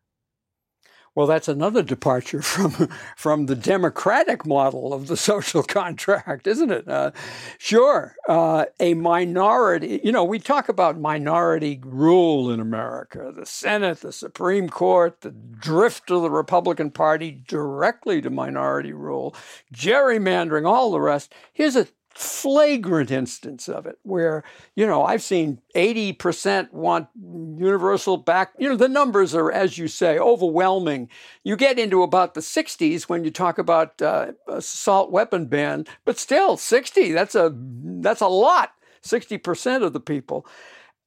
Well, 1.15 1.27
that's 1.27 1.47
another 1.47 1.83
departure 1.83 2.41
from 2.41 2.89
from 3.15 3.45
the 3.47 3.55
democratic 3.55 4.45
model 4.45 4.93
of 4.93 5.07
the 5.07 5.17
social 5.29 5.63
contract, 5.63 6.47
isn't 6.47 6.71
it? 6.71 6.87
Uh, 6.87 7.11
sure, 7.57 8.15
uh, 8.27 8.65
a 8.79 8.93
minority. 8.93 9.99
You 10.03 10.11
know, 10.11 10.23
we 10.23 10.39
talk 10.39 10.69
about 10.69 10.99
minority 10.99 11.79
rule 11.83 12.51
in 12.51 12.59
America: 12.59 13.31
the 13.35 13.45
Senate, 13.45 14.01
the 14.01 14.11
Supreme 14.11 14.69
Court, 14.69 15.21
the 15.21 15.31
drift 15.31 16.11
of 16.11 16.21
the 16.21 16.31
Republican 16.31 16.91
Party 16.91 17.43
directly 17.47 18.21
to 18.21 18.29
minority 18.29 18.93
rule, 18.93 19.35
gerrymandering, 19.73 20.67
all 20.67 20.91
the 20.91 21.01
rest. 21.01 21.33
Here's 21.53 21.75
a 21.75 21.87
flagrant 22.13 23.11
instance 23.11 23.69
of 23.69 23.85
it 23.85 23.97
where, 24.03 24.43
you 24.75 24.85
know, 24.85 25.03
I've 25.03 25.21
seen 25.21 25.61
80% 25.75 26.71
want 26.73 27.07
universal 27.15 28.17
back. 28.17 28.53
You 28.57 28.69
know, 28.69 28.75
the 28.75 28.89
numbers 28.89 29.35
are, 29.35 29.51
as 29.51 29.77
you 29.77 29.87
say, 29.87 30.17
overwhelming. 30.17 31.09
You 31.43 31.55
get 31.55 31.79
into 31.79 32.03
about 32.03 32.33
the 32.33 32.41
60s 32.41 33.03
when 33.03 33.23
you 33.23 33.31
talk 33.31 33.57
about 33.57 34.01
uh, 34.01 34.33
assault 34.47 35.11
weapon 35.11 35.45
ban, 35.45 35.85
but 36.03 36.17
still 36.17 36.57
60, 36.57 37.11
that's 37.11 37.35
a, 37.35 37.53
that's 37.55 38.21
a 38.21 38.27
lot. 38.27 38.73
60% 39.03 39.83
of 39.83 39.93
the 39.93 40.01
people 40.01 40.45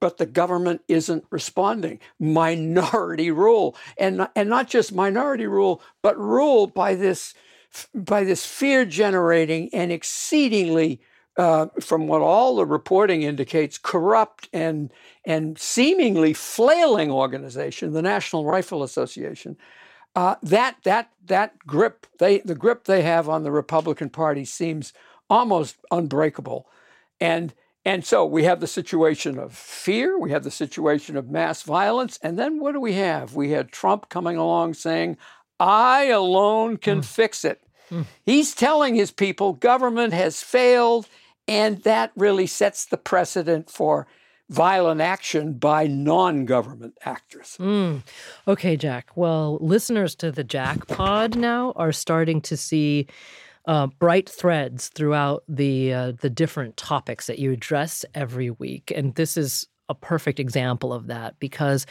but 0.01 0.19
the 0.19 0.27
government 0.27 0.81
isn't 0.89 1.25
responding. 1.31 2.01
Minority 2.19 3.31
rule, 3.31 3.77
and 3.97 4.27
and 4.35 4.49
not 4.49 4.69
just 4.69 4.93
minority 4.93 5.47
rule, 5.47 5.81
but 6.03 6.19
rule 6.19 6.67
by 6.67 6.97
this 6.97 7.35
by 7.95 8.25
this 8.25 8.47
fear 8.47 8.85
generating 8.85 9.69
and 9.73 9.93
exceedingly, 9.93 11.01
uh, 11.37 11.67
from 11.81 12.07
what 12.07 12.21
all 12.21 12.57
the 12.57 12.67
reporting 12.67 13.23
indicates, 13.23 13.79
corrupt 13.79 14.49
and 14.53 14.93
and 15.25 15.59
seemingly 15.59 16.35
flailing 16.35 17.11
organization, 17.11 17.93
the 17.93 18.03
National 18.03 18.45
Rifle 18.45 18.83
Association. 18.83 19.57
Uh, 20.15 20.35
that 20.43 20.77
that 20.85 21.11
that 21.25 21.59
grip 21.67 22.07
they 22.19 22.41
the 22.41 22.55
grip 22.55 22.85
they 22.85 23.03
have 23.03 23.29
on 23.29 23.45
the 23.45 23.53
Republican 23.53 24.11
Party 24.11 24.45
seems 24.45 24.93
almost 25.31 25.77
unbreakable, 25.91 26.69
and 27.19 27.55
and 27.85 28.05
so 28.05 28.25
we 28.25 28.45
have 28.45 28.61
the 28.61 28.67
situation 28.67 29.39
of 29.39 29.55
fear, 29.55 30.19
we 30.19 30.31
have 30.31 30.45
the 30.45 30.51
situation 30.51 31.17
of 31.17 31.31
mass 31.31 31.63
violence, 31.63 32.19
and 32.23 32.39
then 32.39 32.61
what 32.61 32.73
do 32.73 32.81
we 32.81 32.93
have? 32.93 33.35
We 33.35 33.51
had 33.51 33.73
Trump 33.73 34.09
coming 34.09 34.37
along 34.37 34.75
saying, 34.75 35.17
I 35.63 36.07
alone 36.07 36.77
can 36.77 37.03
mm. 37.03 37.05
fix 37.05 37.45
it. 37.45 37.63
Mm. 37.89 38.07
He's 38.27 38.53
telling 38.53 38.97
his 38.97 39.13
people 39.13 39.53
government 39.53 40.13
has 40.13 40.43
failed, 40.43 41.07
and 41.47 41.81
that 41.85 42.11
really 42.17 42.49
sets 42.49 42.85
the 42.87 42.97
precedent 42.97 43.71
for 43.71 44.09
violent 44.51 45.01
action 45.01 45.53
by 45.53 45.87
non 45.87 46.47
government 46.47 46.99
actors. 47.05 47.57
Mm. 47.61 48.03
Okay, 48.49 48.77
Jack. 48.77 49.11
Well, 49.15 49.59
listeners 49.61 50.17
to 50.17 50.33
the 50.33 50.43
Jack 50.43 50.89
Pod 50.89 51.37
now 51.37 51.73
are 51.77 51.93
starting 51.93 52.41
to 52.43 52.57
see 52.57 53.07
uh, 53.67 53.87
bright 53.87 54.29
threads 54.29 54.89
throughout 54.89 55.45
the 55.49 55.93
uh, 55.93 56.13
the 56.21 56.31
different 56.31 56.77
topics 56.77 57.29
that 57.29 57.39
you 57.39 57.53
address 57.53 58.05
every 58.17 58.51
week, 58.51 58.93
and 58.93 59.15
this 59.15 59.37
is 59.37 59.69
a 59.89 59.95
perfect 59.95 60.41
example 60.41 60.93
of 60.93 61.07
that 61.07 61.39
because 61.39 61.87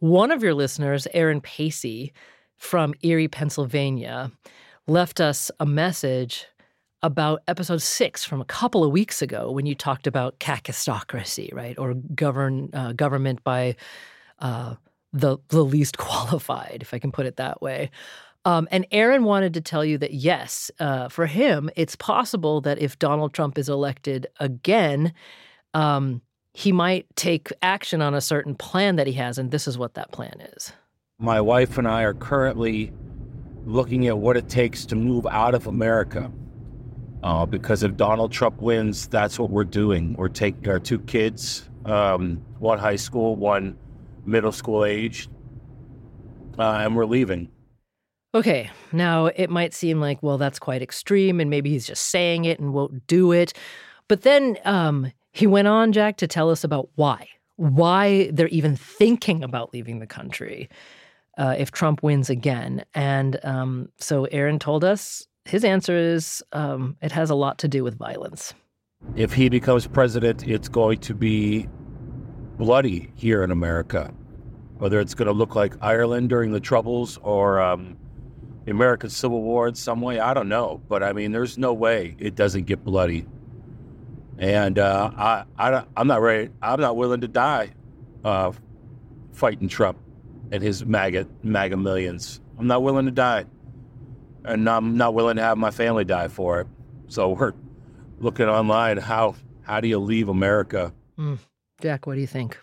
one 0.00 0.30
of 0.30 0.42
your 0.42 0.52
listeners, 0.52 1.06
Aaron 1.14 1.40
Pacey 1.40 2.12
from 2.58 2.94
Erie, 3.02 3.28
Pennsylvania, 3.28 4.32
left 4.86 5.20
us 5.20 5.50
a 5.60 5.66
message 5.66 6.46
about 7.02 7.42
episode 7.46 7.82
six 7.82 8.24
from 8.24 8.40
a 8.40 8.46
couple 8.46 8.82
of 8.82 8.90
weeks 8.90 9.20
ago 9.20 9.50
when 9.50 9.66
you 9.66 9.74
talked 9.74 10.06
about 10.06 10.38
kakistocracy, 10.38 11.52
right, 11.52 11.78
or 11.78 11.94
govern 12.14 12.70
uh, 12.72 12.92
government 12.92 13.44
by 13.44 13.76
uh, 14.38 14.74
the 15.12 15.36
the 15.48 15.64
least 15.64 15.98
qualified, 15.98 16.78
if 16.80 16.94
I 16.94 16.98
can 16.98 17.12
put 17.12 17.26
it 17.26 17.36
that 17.36 17.60
way. 17.60 17.90
Um, 18.46 18.68
and 18.70 18.86
Aaron 18.90 19.24
wanted 19.24 19.54
to 19.54 19.60
tell 19.60 19.84
you 19.84 19.96
that 19.98 20.12
yes, 20.12 20.70
uh, 20.78 21.08
for 21.08 21.26
him, 21.26 21.70
it's 21.76 21.96
possible 21.96 22.60
that 22.62 22.78
if 22.78 22.98
Donald 22.98 23.32
Trump 23.32 23.56
is 23.58 23.68
elected 23.68 24.26
again, 24.38 25.14
um, 25.72 26.20
he 26.52 26.70
might 26.70 27.06
take 27.16 27.50
action 27.62 28.02
on 28.02 28.14
a 28.14 28.20
certain 28.20 28.54
plan 28.54 28.96
that 28.96 29.06
he 29.06 29.14
has. 29.14 29.38
And 29.38 29.50
this 29.50 29.66
is 29.66 29.78
what 29.78 29.94
that 29.94 30.12
plan 30.12 30.40
is. 30.56 30.72
My 31.24 31.40
wife 31.40 31.78
and 31.78 31.88
I 31.88 32.02
are 32.02 32.12
currently 32.12 32.92
looking 33.64 34.08
at 34.08 34.18
what 34.18 34.36
it 34.36 34.50
takes 34.50 34.84
to 34.84 34.94
move 34.94 35.26
out 35.26 35.54
of 35.54 35.66
America. 35.66 36.30
Uh, 37.22 37.46
because 37.46 37.82
if 37.82 37.96
Donald 37.96 38.30
Trump 38.30 38.60
wins, 38.60 39.06
that's 39.06 39.38
what 39.38 39.48
we're 39.48 39.64
doing. 39.64 40.12
We're 40.18 40.28
taking 40.28 40.68
our 40.68 40.78
two 40.78 40.98
kids, 40.98 41.66
um, 41.86 42.44
one 42.58 42.78
high 42.78 42.96
school, 42.96 43.36
one 43.36 43.78
middle 44.26 44.52
school 44.52 44.84
age, 44.84 45.30
uh, 46.58 46.82
and 46.84 46.94
we're 46.94 47.06
leaving. 47.06 47.48
Okay, 48.34 48.68
now 48.92 49.24
it 49.24 49.48
might 49.48 49.72
seem 49.72 50.02
like, 50.02 50.22
well, 50.22 50.36
that's 50.36 50.58
quite 50.58 50.82
extreme, 50.82 51.40
and 51.40 51.48
maybe 51.48 51.70
he's 51.70 51.86
just 51.86 52.10
saying 52.10 52.44
it 52.44 52.60
and 52.60 52.74
won't 52.74 53.06
do 53.06 53.32
it. 53.32 53.54
But 54.08 54.22
then 54.22 54.58
um, 54.66 55.10
he 55.32 55.46
went 55.46 55.68
on, 55.68 55.92
Jack, 55.92 56.18
to 56.18 56.26
tell 56.26 56.50
us 56.50 56.64
about 56.64 56.90
why. 56.96 57.30
Why 57.56 58.30
they're 58.30 58.48
even 58.48 58.76
thinking 58.76 59.42
about 59.42 59.72
leaving 59.72 60.00
the 60.00 60.06
country 60.06 60.68
uh, 61.38 61.54
if 61.58 61.70
Trump 61.70 62.02
wins 62.02 62.30
again. 62.30 62.84
And 62.94 63.38
um, 63.44 63.88
so 63.98 64.24
Aaron 64.26 64.58
told 64.58 64.84
us 64.84 65.26
his 65.44 65.64
answer 65.64 65.96
is 65.96 66.42
um, 66.52 66.96
it 67.02 67.12
has 67.12 67.30
a 67.30 67.34
lot 67.34 67.58
to 67.58 67.68
do 67.68 67.84
with 67.84 67.98
violence. 67.98 68.54
If 69.16 69.32
he 69.34 69.48
becomes 69.48 69.86
president, 69.86 70.46
it's 70.46 70.68
going 70.68 70.98
to 71.00 71.14
be 71.14 71.68
bloody 72.56 73.10
here 73.14 73.44
in 73.44 73.50
America. 73.50 74.12
Whether 74.78 75.00
it's 75.00 75.14
going 75.14 75.26
to 75.26 75.32
look 75.32 75.54
like 75.54 75.74
Ireland 75.80 76.30
during 76.30 76.52
the 76.52 76.60
Troubles 76.60 77.18
or 77.22 77.60
um, 77.60 77.96
the 78.64 78.70
American 78.70 79.10
Civil 79.10 79.42
War 79.42 79.68
in 79.68 79.74
some 79.74 80.00
way. 80.00 80.18
I 80.18 80.34
don't 80.34 80.48
know, 80.48 80.80
but 80.88 81.02
I 81.02 81.12
mean, 81.12 81.32
there's 81.32 81.58
no 81.58 81.72
way 81.72 82.16
it 82.18 82.34
doesn't 82.34 82.64
get 82.64 82.82
bloody. 82.82 83.26
And 84.38 84.78
uh, 84.78 85.10
I, 85.16 85.44
I, 85.58 85.84
I'm 85.96 86.08
not 86.08 86.22
ready. 86.22 86.50
I'm 86.60 86.80
not 86.80 86.96
willing 86.96 87.20
to 87.20 87.28
die 87.28 87.72
uh, 88.24 88.52
fighting 89.32 89.68
Trump 89.68 89.98
and 90.52 90.62
his 90.62 90.84
MAGA, 90.84 91.26
MAGA 91.42 91.76
millions. 91.76 92.40
I'm 92.58 92.66
not 92.66 92.82
willing 92.82 93.06
to 93.06 93.10
die, 93.10 93.46
and 94.44 94.68
I'm 94.68 94.96
not 94.96 95.14
willing 95.14 95.36
to 95.36 95.42
have 95.42 95.58
my 95.58 95.70
family 95.70 96.04
die 96.04 96.28
for 96.28 96.60
it. 96.60 96.66
So 97.08 97.30
we're 97.30 97.52
looking 98.18 98.46
online. 98.46 98.98
How 98.98 99.34
how 99.62 99.80
do 99.80 99.88
you 99.88 99.98
leave 99.98 100.28
America? 100.28 100.92
Mm. 101.18 101.38
Jack, 101.80 102.06
what 102.06 102.14
do 102.14 102.20
you 102.20 102.26
think? 102.26 102.58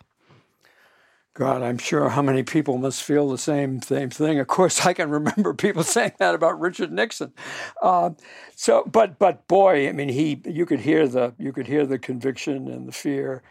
God, 1.34 1.62
I'm 1.62 1.78
sure 1.78 2.10
how 2.10 2.20
many 2.20 2.42
people 2.42 2.76
must 2.76 3.02
feel 3.02 3.30
the 3.30 3.38
same 3.38 3.80
same 3.80 4.10
thing. 4.10 4.38
Of 4.38 4.48
course, 4.48 4.84
I 4.84 4.92
can 4.92 5.08
remember 5.08 5.54
people 5.54 5.82
saying 5.82 6.12
that 6.18 6.34
about 6.34 6.60
Richard 6.60 6.92
Nixon. 6.92 7.32
Uh, 7.80 8.10
so, 8.54 8.84
but 8.84 9.18
but 9.18 9.46
boy, 9.48 9.88
I 9.88 9.92
mean, 9.92 10.10
he 10.10 10.42
you 10.44 10.66
could 10.66 10.80
hear 10.80 11.08
the 11.08 11.34
you 11.38 11.52
could 11.52 11.66
hear 11.66 11.86
the 11.86 11.98
conviction 11.98 12.68
and 12.68 12.86
the 12.86 12.92
fear 12.92 13.42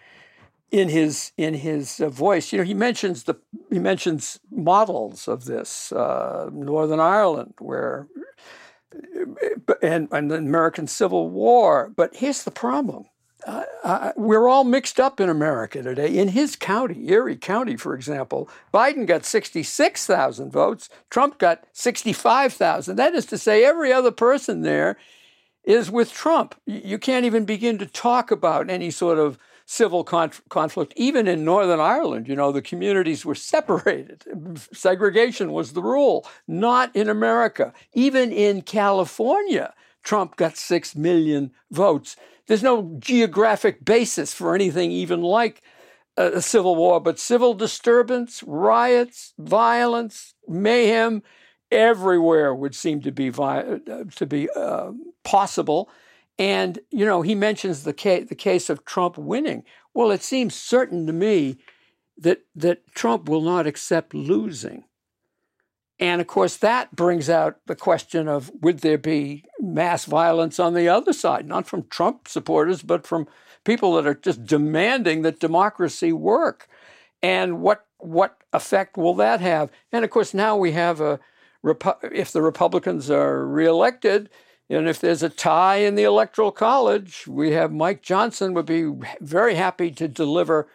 in 0.71 0.89
his 0.89 1.33
in 1.37 1.53
his 1.53 1.99
uh, 1.99 2.09
voice. 2.09 2.51
You 2.51 2.59
know, 2.59 2.63
he 2.63 2.73
mentions 2.73 3.23
the 3.23 3.35
he 3.69 3.79
mentions 3.79 4.39
models 4.49 5.27
of 5.27 5.45
this 5.45 5.91
uh, 5.91 6.49
Northern 6.51 6.99
Ireland, 6.99 7.53
where 7.59 8.07
and, 9.81 10.07
and 10.11 10.31
the 10.31 10.35
American 10.35 10.87
Civil 10.87 11.29
War. 11.29 11.91
But 11.95 12.15
here's 12.15 12.43
the 12.43 12.51
problem: 12.51 13.05
uh, 13.45 13.63
uh, 13.83 14.11
we're 14.15 14.47
all 14.47 14.63
mixed 14.63 14.99
up 14.99 15.19
in 15.19 15.29
America 15.29 15.81
today. 15.81 16.15
In 16.17 16.29
his 16.29 16.55
county, 16.55 17.09
Erie 17.09 17.37
County, 17.37 17.75
for 17.75 17.93
example, 17.93 18.49
Biden 18.73 19.05
got 19.05 19.25
66,000 19.25 20.51
votes, 20.51 20.89
Trump 21.09 21.37
got 21.37 21.65
65,000. 21.73 22.95
That 22.95 23.13
is 23.13 23.25
to 23.27 23.37
say, 23.37 23.65
every 23.65 23.91
other 23.91 24.11
person 24.11 24.61
there 24.61 24.97
is 25.63 25.91
with 25.91 26.13
Trump. 26.13 26.55
You 26.65 26.97
can't 26.97 27.25
even 27.25 27.45
begin 27.45 27.77
to 27.79 27.85
talk 27.85 28.31
about 28.31 28.69
any 28.69 28.89
sort 28.89 29.17
of 29.19 29.37
civil 29.65 30.03
conf- 30.03 30.41
conflict. 30.49 30.93
Even 30.95 31.27
in 31.27 31.45
Northern 31.45 31.79
Ireland, 31.79 32.27
you 32.27 32.35
know, 32.35 32.51
the 32.51 32.61
communities 32.61 33.25
were 33.25 33.35
separated. 33.35 34.23
Segregation 34.73 35.51
was 35.51 35.73
the 35.73 35.81
rule, 35.81 36.27
not 36.47 36.95
in 36.95 37.09
America. 37.09 37.73
Even 37.93 38.31
in 38.31 38.61
California, 38.61 39.73
Trump 40.03 40.35
got 40.35 40.57
6 40.57 40.95
million 40.95 41.51
votes. 41.71 42.15
There's 42.47 42.63
no 42.63 42.95
geographic 42.99 43.85
basis 43.85 44.33
for 44.33 44.55
anything 44.55 44.91
even 44.91 45.21
like 45.21 45.61
a, 46.17 46.41
civil 46.41 46.75
war, 46.75 46.99
but 46.99 47.19
civil 47.19 47.53
disturbance, 47.53 48.43
riots, 48.43 49.33
violence, 49.37 50.33
mayhem, 50.47 51.23
everywhere 51.71 52.53
would 52.53 52.75
seem 52.75 53.01
to 53.01 53.11
be 53.11 53.29
vi- 53.29 53.79
uh, 53.89 54.03
to 54.15 54.25
be 54.25 54.49
uh, 54.55 54.91
possible. 55.23 55.89
And 56.41 56.79
you 56.89 57.05
know, 57.05 57.21
he 57.21 57.35
mentions 57.35 57.83
the 57.83 57.93
case 57.93 58.27
the 58.27 58.33
case 58.33 58.71
of 58.71 58.83
Trump 58.83 59.15
winning. 59.15 59.63
Well, 59.93 60.09
it 60.09 60.23
seems 60.23 60.55
certain 60.55 61.05
to 61.05 61.13
me 61.13 61.57
that 62.17 62.41
that 62.55 62.87
Trump 62.95 63.29
will 63.29 63.41
not 63.41 63.67
accept 63.67 64.15
losing. 64.15 64.85
And 65.99 66.19
of 66.19 66.25
course, 66.25 66.57
that 66.57 66.95
brings 66.95 67.29
out 67.29 67.57
the 67.67 67.75
question 67.75 68.27
of 68.27 68.51
would 68.59 68.79
there 68.79 68.97
be 68.97 69.43
mass 69.59 70.05
violence 70.05 70.59
on 70.59 70.73
the 70.73 70.89
other 70.89 71.13
side, 71.13 71.47
not 71.47 71.67
from 71.67 71.87
Trump 71.89 72.27
supporters, 72.27 72.81
but 72.81 73.05
from 73.05 73.27
people 73.63 73.93
that 73.93 74.07
are 74.07 74.15
just 74.15 74.43
demanding 74.43 75.21
that 75.21 75.39
democracy 75.39 76.11
work. 76.11 76.67
And 77.21 77.61
what 77.61 77.85
what 77.99 78.39
effect 78.51 78.97
will 78.97 79.13
that 79.13 79.41
have? 79.41 79.69
And 79.91 80.03
of 80.03 80.09
course, 80.09 80.33
now 80.33 80.57
we 80.57 80.71
have 80.71 80.99
a 80.99 81.19
if 82.01 82.31
the 82.31 82.41
Republicans 82.41 83.11
are 83.11 83.45
reelected, 83.45 84.31
and 84.71 84.87
if 84.87 84.99
there's 84.99 85.21
a 85.21 85.29
tie 85.29 85.77
in 85.77 85.95
the 85.95 86.03
electoral 86.03 86.51
college, 86.51 87.27
we 87.27 87.51
have 87.51 87.73
Mike 87.73 88.01
Johnson 88.01 88.53
would 88.53 88.65
be 88.65 88.89
very 89.19 89.55
happy 89.55 89.91
to 89.91 90.07
deliver 90.07 90.67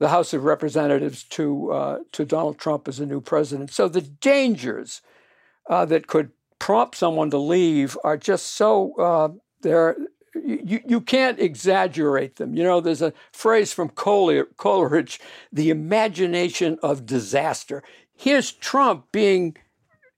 the 0.00 0.08
House 0.08 0.32
of 0.32 0.44
Representatives 0.44 1.22
to 1.22 1.70
uh, 1.70 1.98
to 2.12 2.24
Donald 2.24 2.58
Trump 2.58 2.88
as 2.88 2.98
a 2.98 3.06
new 3.06 3.20
president. 3.20 3.70
So 3.70 3.88
the 3.88 4.00
dangers 4.00 5.02
uh, 5.70 5.84
that 5.86 6.08
could 6.08 6.30
prompt 6.58 6.96
someone 6.96 7.30
to 7.30 7.38
leave 7.38 7.96
are 8.02 8.16
just 8.16 8.46
so 8.48 8.94
uh, 8.96 9.28
there. 9.60 9.96
You, 10.34 10.80
you 10.84 11.00
can't 11.00 11.38
exaggerate 11.38 12.36
them. 12.36 12.56
You 12.56 12.64
know, 12.64 12.80
there's 12.80 13.02
a 13.02 13.12
phrase 13.30 13.72
from 13.72 13.90
Coleridge, 13.90 15.20
the 15.52 15.70
imagination 15.70 16.76
of 16.82 17.06
disaster. 17.06 17.84
Here's 18.16 18.50
Trump 18.50 19.12
being 19.12 19.56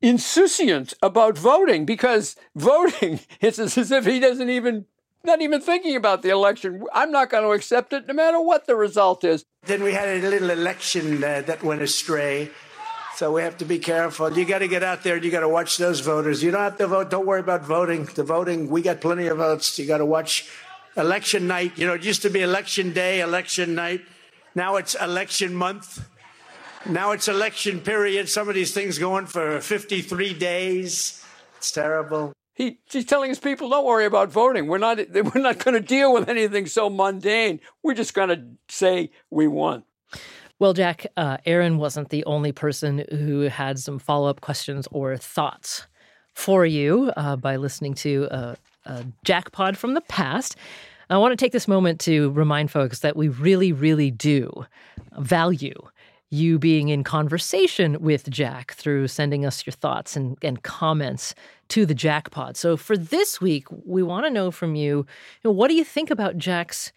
insouciant 0.03 0.95
about 1.03 1.39
voting 1.39 1.85
because 1.85 2.37
voting, 2.55 3.21
it's 3.41 3.59
as 3.59 3.91
if 3.91 4.07
he 4.07 4.21
doesn't 4.21 4.51
even 4.51 4.87
not 5.25 5.43
even 5.43 5.61
thinking 5.61 5.97
about 5.97 6.23
the 6.23 6.31
election. 6.31 6.85
I'm 6.95 7.11
not 7.11 7.31
going 7.31 7.43
to 7.43 7.51
accept 7.51 7.93
it 7.93 8.07
no 8.07 8.15
matter 8.15 8.41
what 8.41 8.67
the 8.67 8.77
result 8.77 9.25
is. 9.25 9.45
Then 9.65 9.83
we 9.83 9.93
had 9.93 10.09
a 10.09 10.29
little 10.29 10.51
election 10.51 11.23
uh, 11.23 11.43
that 11.43 11.65
went 11.65 11.83
astray. 11.83 12.51
So 13.17 13.33
we 13.33 13.43
have 13.43 13.57
to 13.59 13.65
be 13.65 13.79
careful. 13.79 14.33
You 14.39 14.45
got 14.45 14.59
to 14.59 14.69
get 14.69 14.83
out 14.83 15.03
there 15.03 15.17
and 15.17 15.25
you 15.25 15.31
got 15.31 15.41
to 15.41 15.49
watch 15.49 15.79
those 15.79 16.01
voters. 16.01 16.43
You 16.43 16.51
don't 16.51 16.61
have 16.61 16.79
to 16.79 16.87
vote. 16.87 17.11
Don't 17.11 17.27
worry 17.27 17.41
about 17.41 17.65
voting. 17.65 18.05
The 18.05 18.23
voting, 18.23 18.69
we 18.69 18.83
got 18.83 19.01
plenty 19.01 19.27
of 19.27 19.39
votes. 19.39 19.79
You 19.79 19.87
got 19.87 19.99
to 19.99 20.07
watch 20.07 20.49
election 20.97 21.47
night. 21.47 21.73
You 21.77 21.87
know, 21.87 21.95
it 21.95 22.05
used 22.05 22.23
to 22.23 22.31
be 22.31 22.43
election 22.43 22.93
day, 22.93 23.21
election 23.21 23.75
night. 23.75 24.03
Now 24.55 24.77
it's 24.77 24.95
election 24.95 25.55
month. 25.55 26.07
Now 26.89 27.11
it's 27.11 27.27
election 27.27 27.81
period. 27.81 28.29
Some 28.29 28.49
of 28.49 28.55
these 28.55 28.73
things 28.73 28.99
going 28.99 29.27
for 29.27 29.61
53 29.61 30.35
days. 30.35 31.25
It's 31.57 31.73
terrible. 31.73 32.33
He, 32.55 32.79
he's 32.91 33.05
telling 33.05 33.29
his 33.29 33.41
people, 33.41 33.69
don't 33.69 33.85
worry 33.85 34.07
about 34.07 34.31
voting. 34.31 34.69
We're 34.69 34.79
not, 34.79 34.99
we're 35.15 35.41
not 35.41 35.59
going 35.59 35.75
to 35.75 35.81
deal 35.81 36.13
with 36.13 36.29
anything 36.29 36.67
so 36.67 36.89
mundane. 36.89 37.61
We're 37.83 37.95
just 37.95 38.15
going 38.15 38.29
to 38.29 38.45
say 38.69 39.11
we 39.31 39.49
won. 39.49 39.83
Well, 40.59 40.73
Jack, 40.73 41.07
uh, 41.17 41.39
Aaron 41.45 41.77
wasn't 41.77 42.11
the 42.11 42.25
only 42.25 42.53
person 42.53 43.05
who 43.11 43.41
had 43.43 43.79
some 43.79 43.99
follow 43.99 44.31
up 44.31 44.41
questions 44.41 44.87
or 44.93 45.17
thoughts 45.17 45.87
for 46.35 46.65
you 46.65 47.13
uh, 47.17 47.35
by 47.35 47.57
listening 47.57 47.95
to 47.95 48.29
a, 48.31 48.57
a 48.85 49.05
Jackpod 49.27 49.77
from 49.77 49.95
the 49.95 50.01
past. 50.03 50.57
I 51.11 51.19
want 51.19 51.33
to 51.33 51.37
take 51.37 51.53
this 51.53 51.69
moment 51.69 52.01
to 52.01 52.31
remind 52.31 52.71
folks 52.71 53.01
that 53.01 53.17
we 53.17 53.29
really, 53.29 53.73
really 53.73 54.11
do 54.11 54.67
value 55.19 55.75
you 56.31 56.59
being 56.59 56.89
in 56.89 57.05
conversation 57.05 58.01
with 58.01 58.29
Jack 58.29 58.73
through 58.73 59.09
sending 59.09 59.47
us 59.47 59.65
your 59.65 59.73
thoughts 59.73 60.17
and, 60.17 60.37
and 60.43 60.63
comments 60.63 61.35
to 61.69 61.87
the 61.87 61.95
Jackpod. 61.95 62.57
So 62.57 62.77
for 62.77 62.97
this 62.97 63.41
week, 63.41 63.67
we 63.85 64.03
want 64.03 64.27
to 64.27 64.31
know 64.31 64.51
from 64.51 64.75
you, 64.75 64.99
you 64.99 65.07
know, 65.45 65.53
what 65.53 65.69
do 65.69 65.75
you 65.75 65.85
think 65.85 66.11
about 66.11 66.37
Jack's 66.37 66.93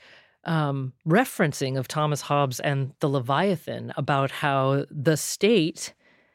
um, 0.45 0.93
referencing 1.07 1.77
of 1.77 1.87
Thomas 1.87 2.21
Hobbes 2.21 2.59
and 2.59 2.93
the 2.99 3.09
Leviathan 3.09 3.93
about 3.97 4.31
how 4.31 4.85
the 4.89 5.17
state 5.17 5.93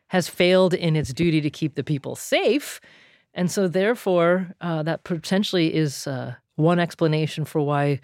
has 0.08 0.28
failed 0.28 0.74
in 0.74 0.96
its 0.96 1.12
duty 1.12 1.40
to 1.40 1.50
keep 1.50 1.74
the 1.74 1.84
people 1.84 2.14
safe. 2.14 2.80
And 3.32 3.50
so, 3.50 3.66
therefore, 3.66 4.54
uh, 4.60 4.82
that 4.84 5.02
potentially 5.02 5.74
is 5.74 6.06
uh, 6.06 6.34
one 6.56 6.78
explanation 6.78 7.44
for 7.44 7.60
why 7.60 8.00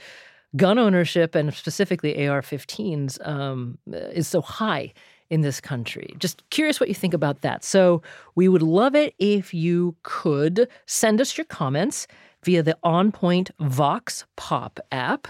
gun 0.57 0.79
ownership 0.79 1.35
and 1.35 1.53
specifically 1.55 2.27
AR 2.29 2.43
15s 2.43 3.27
um, 3.27 3.79
is 3.93 4.27
so 4.29 4.41
high 4.41 4.93
in 5.31 5.43
this 5.43 5.61
country. 5.61 6.15
Just 6.19 6.49
curious 6.51 6.81
what 6.81 6.89
you 6.89 6.95
think 6.95 7.15
about 7.15 7.43
that. 7.43 7.65
So, 7.65 8.03
we 8.35 8.49
would 8.49 8.63
love 8.63 8.95
it 8.95 9.15
if 9.19 9.55
you 9.55 9.97
could 10.03 10.69
send 10.87 11.21
us 11.21 11.39
your 11.39 11.45
comments 11.45 12.07
via 12.45 12.63
the 12.63 12.77
On 12.83 13.13
Point 13.13 13.51
Vox 13.61 14.25
Pop 14.37 14.81
app. 14.91 15.29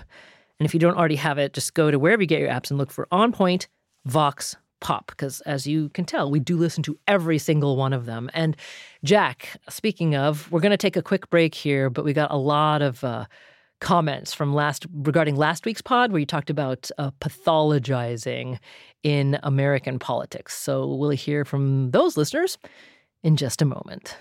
And 0.58 0.66
if 0.66 0.74
you 0.74 0.80
don't 0.80 0.96
already 0.96 1.16
have 1.16 1.38
it, 1.38 1.52
just 1.52 1.74
go 1.74 1.90
to 1.90 1.98
wherever 1.98 2.22
you 2.22 2.28
get 2.28 2.40
your 2.40 2.50
apps 2.50 2.70
and 2.70 2.78
look 2.78 2.90
for 2.90 3.08
On 3.10 3.32
Point 3.32 3.68
Vox 4.06 4.56
Pop, 4.80 5.08
because 5.08 5.40
as 5.42 5.66
you 5.66 5.90
can 5.90 6.04
tell, 6.04 6.30
we 6.30 6.40
do 6.40 6.56
listen 6.56 6.82
to 6.84 6.98
every 7.06 7.38
single 7.38 7.76
one 7.76 7.92
of 7.92 8.06
them. 8.06 8.30
And 8.32 8.56
Jack, 9.04 9.58
speaking 9.68 10.16
of, 10.16 10.50
we're 10.50 10.60
going 10.60 10.70
to 10.70 10.78
take 10.78 10.96
a 10.96 11.02
quick 11.02 11.28
break 11.28 11.54
here, 11.54 11.90
but 11.90 12.04
we 12.04 12.12
got 12.12 12.30
a 12.30 12.36
lot 12.36 12.80
of 12.80 13.04
uh, 13.04 13.26
comments 13.80 14.32
from 14.32 14.54
last 14.54 14.86
regarding 14.92 15.36
last 15.36 15.64
week's 15.64 15.82
pod 15.82 16.12
where 16.12 16.20
you 16.20 16.26
talked 16.26 16.50
about 16.50 16.90
uh, 16.98 17.10
pathologizing 17.20 18.58
in 19.02 19.38
American 19.42 19.98
politics. 19.98 20.56
So 20.56 20.86
we'll 20.86 21.10
hear 21.10 21.44
from 21.44 21.90
those 21.90 22.16
listeners 22.16 22.58
in 23.22 23.36
just 23.36 23.62
a 23.62 23.64
moment. 23.64 24.16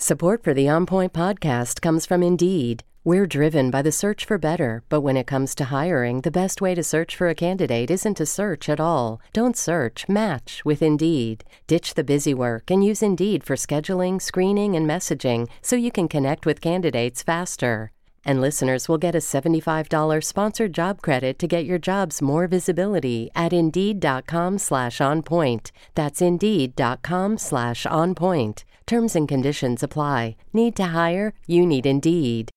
Support 0.00 0.42
for 0.44 0.52
the 0.52 0.68
On 0.68 0.86
Point 0.86 1.12
podcast 1.12 1.80
comes 1.80 2.04
from 2.04 2.22
Indeed. 2.22 2.82
We're 3.06 3.26
driven 3.26 3.70
by 3.70 3.82
the 3.82 3.92
search 3.92 4.24
for 4.24 4.38
better, 4.38 4.82
but 4.88 5.02
when 5.02 5.16
it 5.18 5.26
comes 5.26 5.54
to 5.56 5.64
hiring, 5.64 6.22
the 6.22 6.30
best 6.30 6.62
way 6.62 6.74
to 6.74 6.82
search 6.82 7.14
for 7.14 7.28
a 7.28 7.34
candidate 7.34 7.90
isn't 7.90 8.14
to 8.14 8.24
search 8.24 8.68
at 8.70 8.80
all. 8.80 9.20
Don't 9.34 9.58
search, 9.58 10.08
match 10.08 10.64
with 10.64 10.80
Indeed. 10.80 11.44
Ditch 11.66 11.94
the 11.94 12.02
busy 12.02 12.32
work 12.32 12.70
and 12.70 12.82
use 12.82 13.02
Indeed 13.02 13.44
for 13.44 13.56
scheduling, 13.56 14.22
screening, 14.22 14.74
and 14.74 14.88
messaging 14.88 15.48
so 15.60 15.76
you 15.76 15.92
can 15.92 16.08
connect 16.08 16.46
with 16.46 16.62
candidates 16.62 17.22
faster. 17.22 17.92
And 18.24 18.40
listeners 18.40 18.88
will 18.88 18.98
get 18.98 19.14
a 19.14 19.18
$75 19.18 20.24
sponsored 20.24 20.72
job 20.72 21.02
credit 21.02 21.38
to 21.40 21.46
get 21.46 21.66
your 21.66 21.78
jobs 21.78 22.22
more 22.22 22.46
visibility 22.46 23.30
at 23.34 23.52
Indeed.com 23.52 24.58
slash 24.58 24.98
OnPoint. 24.98 25.72
That's 25.94 26.22
Indeed.com 26.22 27.38
slash 27.38 27.84
OnPoint. 27.84 28.64
Terms 28.86 29.16
and 29.16 29.28
conditions 29.28 29.82
apply. 29.82 30.36
Need 30.52 30.76
to 30.76 30.94
hire? 30.98 31.34
You 31.46 31.66
need 31.66 31.86
Indeed. 31.86 32.53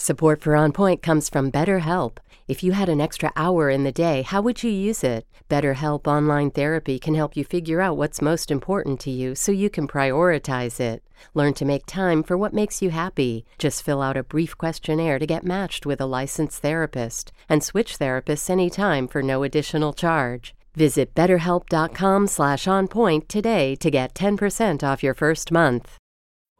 Support 0.00 0.42
for 0.42 0.54
On 0.54 0.70
Point 0.70 1.02
comes 1.02 1.28
from 1.28 1.50
BetterHelp. 1.50 2.18
If 2.46 2.62
you 2.62 2.70
had 2.70 2.88
an 2.88 3.00
extra 3.00 3.32
hour 3.34 3.68
in 3.68 3.82
the 3.82 3.90
day, 3.90 4.22
how 4.22 4.40
would 4.40 4.62
you 4.62 4.70
use 4.70 5.02
it? 5.02 5.26
BetterHelp 5.50 6.06
Online 6.06 6.52
Therapy 6.52 7.00
can 7.00 7.16
help 7.16 7.36
you 7.36 7.44
figure 7.44 7.80
out 7.80 7.96
what's 7.96 8.22
most 8.22 8.52
important 8.52 9.00
to 9.00 9.10
you 9.10 9.34
so 9.34 9.50
you 9.50 9.68
can 9.68 9.88
prioritize 9.88 10.78
it. 10.78 11.02
Learn 11.34 11.52
to 11.54 11.64
make 11.64 11.84
time 11.84 12.22
for 12.22 12.38
what 12.38 12.54
makes 12.54 12.80
you 12.80 12.90
happy. 12.90 13.44
Just 13.58 13.82
fill 13.82 14.00
out 14.00 14.16
a 14.16 14.22
brief 14.22 14.56
questionnaire 14.56 15.18
to 15.18 15.26
get 15.26 15.42
matched 15.42 15.84
with 15.84 16.00
a 16.00 16.06
licensed 16.06 16.62
therapist 16.62 17.32
and 17.48 17.64
switch 17.64 17.98
therapists 17.98 18.48
anytime 18.48 19.08
for 19.08 19.20
no 19.20 19.42
additional 19.42 19.92
charge. 19.92 20.54
Visit 20.76 21.12
betterhelp.com 21.12 22.28
slash 22.28 22.66
onpoint 22.66 23.26
today 23.26 23.74
to 23.74 23.90
get 23.90 24.14
10% 24.14 24.84
off 24.84 25.02
your 25.02 25.14
first 25.14 25.50
month. 25.50 25.98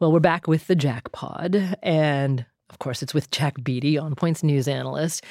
Well, 0.01 0.11
we're 0.11 0.19
back 0.19 0.45
with 0.45 0.67
the 0.67 0.75
Jack 0.75 1.13
Pod 1.13 1.77
and 1.81 2.45
of 2.69 2.79
course, 2.79 3.01
it's 3.01 3.13
with 3.13 3.31
Jack 3.31 3.63
Beatty, 3.63 3.97
On 3.97 4.15
Point's 4.15 4.43
news 4.43 4.67
analyst. 4.67 5.23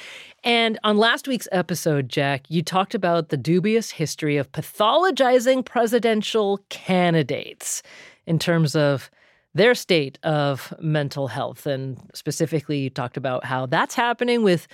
And 0.43 0.77
on 0.83 0.97
last 0.97 1.27
week's 1.27 1.47
episode, 1.51 2.09
Jack, 2.09 2.43
you 2.49 2.61
talked 2.61 2.93
about 2.93 3.29
the 3.29 3.37
dubious 3.37 3.91
history 3.91 4.37
of 4.37 4.51
pathologizing 4.51 5.63
presidential 5.63 6.59
candidates 6.69 7.81
in 8.25 8.39
terms 8.39 8.75
of 8.75 9.09
their 9.53 9.73
state 9.73 10.19
of 10.23 10.73
mental 10.79 11.27
health. 11.27 11.65
And 11.65 11.97
specifically, 12.13 12.79
you 12.79 12.89
talked 12.89 13.17
about 13.17 13.45
how 13.45 13.65
that's 13.65 13.95
happening 13.95 14.43
with 14.43 14.67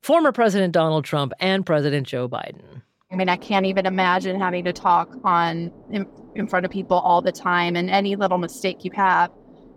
former 0.00 0.32
President 0.32 0.72
Donald 0.72 1.04
Trump 1.04 1.32
and 1.40 1.64
President 1.64 2.06
Joe 2.06 2.28
Biden. 2.28 2.82
I 3.10 3.16
mean, 3.16 3.28
I 3.28 3.36
can't 3.36 3.66
even 3.66 3.84
imagine 3.84 4.38
having 4.40 4.64
to 4.64 4.72
talk 4.72 5.14
on 5.22 5.70
in, 5.90 6.06
in 6.34 6.46
front 6.46 6.64
of 6.64 6.72
people 6.72 6.98
all 6.98 7.20
the 7.20 7.32
time, 7.32 7.76
and 7.76 7.90
any 7.90 8.16
little 8.16 8.38
mistake 8.38 8.84
you 8.84 8.90
have 8.94 9.30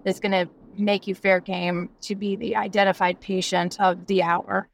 is 0.05 0.19
going 0.19 0.31
to 0.31 0.49
make 0.77 1.07
you 1.07 1.15
fair 1.15 1.39
game 1.39 1.89
to 2.01 2.15
be 2.15 2.35
the 2.35 2.55
identified 2.55 3.19
patient 3.21 3.79
of 3.79 4.07
the 4.07 4.23
hour. 4.23 4.67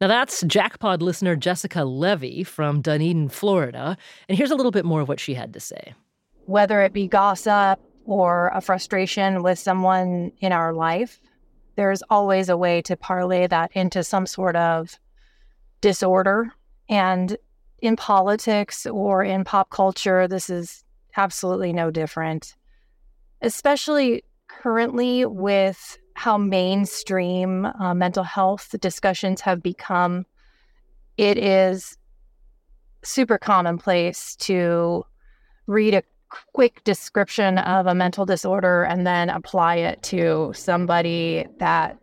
Now, 0.00 0.06
that's 0.06 0.44
Jackpod 0.44 1.00
listener 1.00 1.34
Jessica 1.34 1.84
Levy 1.84 2.44
from 2.44 2.80
Dunedin, 2.80 3.28
Florida. 3.28 3.96
And 4.28 4.38
here's 4.38 4.52
a 4.52 4.54
little 4.54 4.70
bit 4.70 4.84
more 4.84 5.00
of 5.00 5.08
what 5.08 5.18
she 5.18 5.34
had 5.34 5.52
to 5.54 5.60
say. 5.60 5.94
Whether 6.46 6.82
it 6.82 6.92
be 6.92 7.08
gossip 7.08 7.80
or 8.04 8.52
a 8.54 8.60
frustration 8.60 9.42
with 9.42 9.58
someone 9.58 10.32
in 10.38 10.52
our 10.52 10.72
life, 10.72 11.20
there's 11.74 12.02
always 12.10 12.48
a 12.48 12.56
way 12.56 12.80
to 12.82 12.96
parlay 12.96 13.46
that 13.48 13.70
into 13.74 14.04
some 14.04 14.26
sort 14.26 14.56
of 14.56 14.98
disorder. 15.80 16.52
And 16.88 17.36
in 17.80 17.96
politics 17.96 18.86
or 18.86 19.24
in 19.24 19.44
pop 19.44 19.70
culture, 19.70 20.26
this 20.28 20.48
is 20.48 20.84
absolutely 21.16 21.72
no 21.72 21.90
different, 21.90 22.54
especially 23.42 24.22
currently 24.48 25.24
with 25.24 25.98
how 26.14 26.36
mainstream 26.36 27.64
uh, 27.64 27.94
mental 27.94 28.24
health 28.24 28.74
discussions 28.80 29.40
have 29.40 29.62
become, 29.62 30.26
it 31.16 31.38
is 31.38 31.96
super 33.04 33.38
commonplace 33.38 34.34
to 34.36 35.04
read 35.66 35.94
a 35.94 36.02
quick 36.52 36.82
description 36.84 37.58
of 37.58 37.86
a 37.86 37.94
mental 37.94 38.26
disorder 38.26 38.82
and 38.82 39.06
then 39.06 39.30
apply 39.30 39.76
it 39.76 40.02
to 40.02 40.52
somebody 40.54 41.46
that 41.58 41.98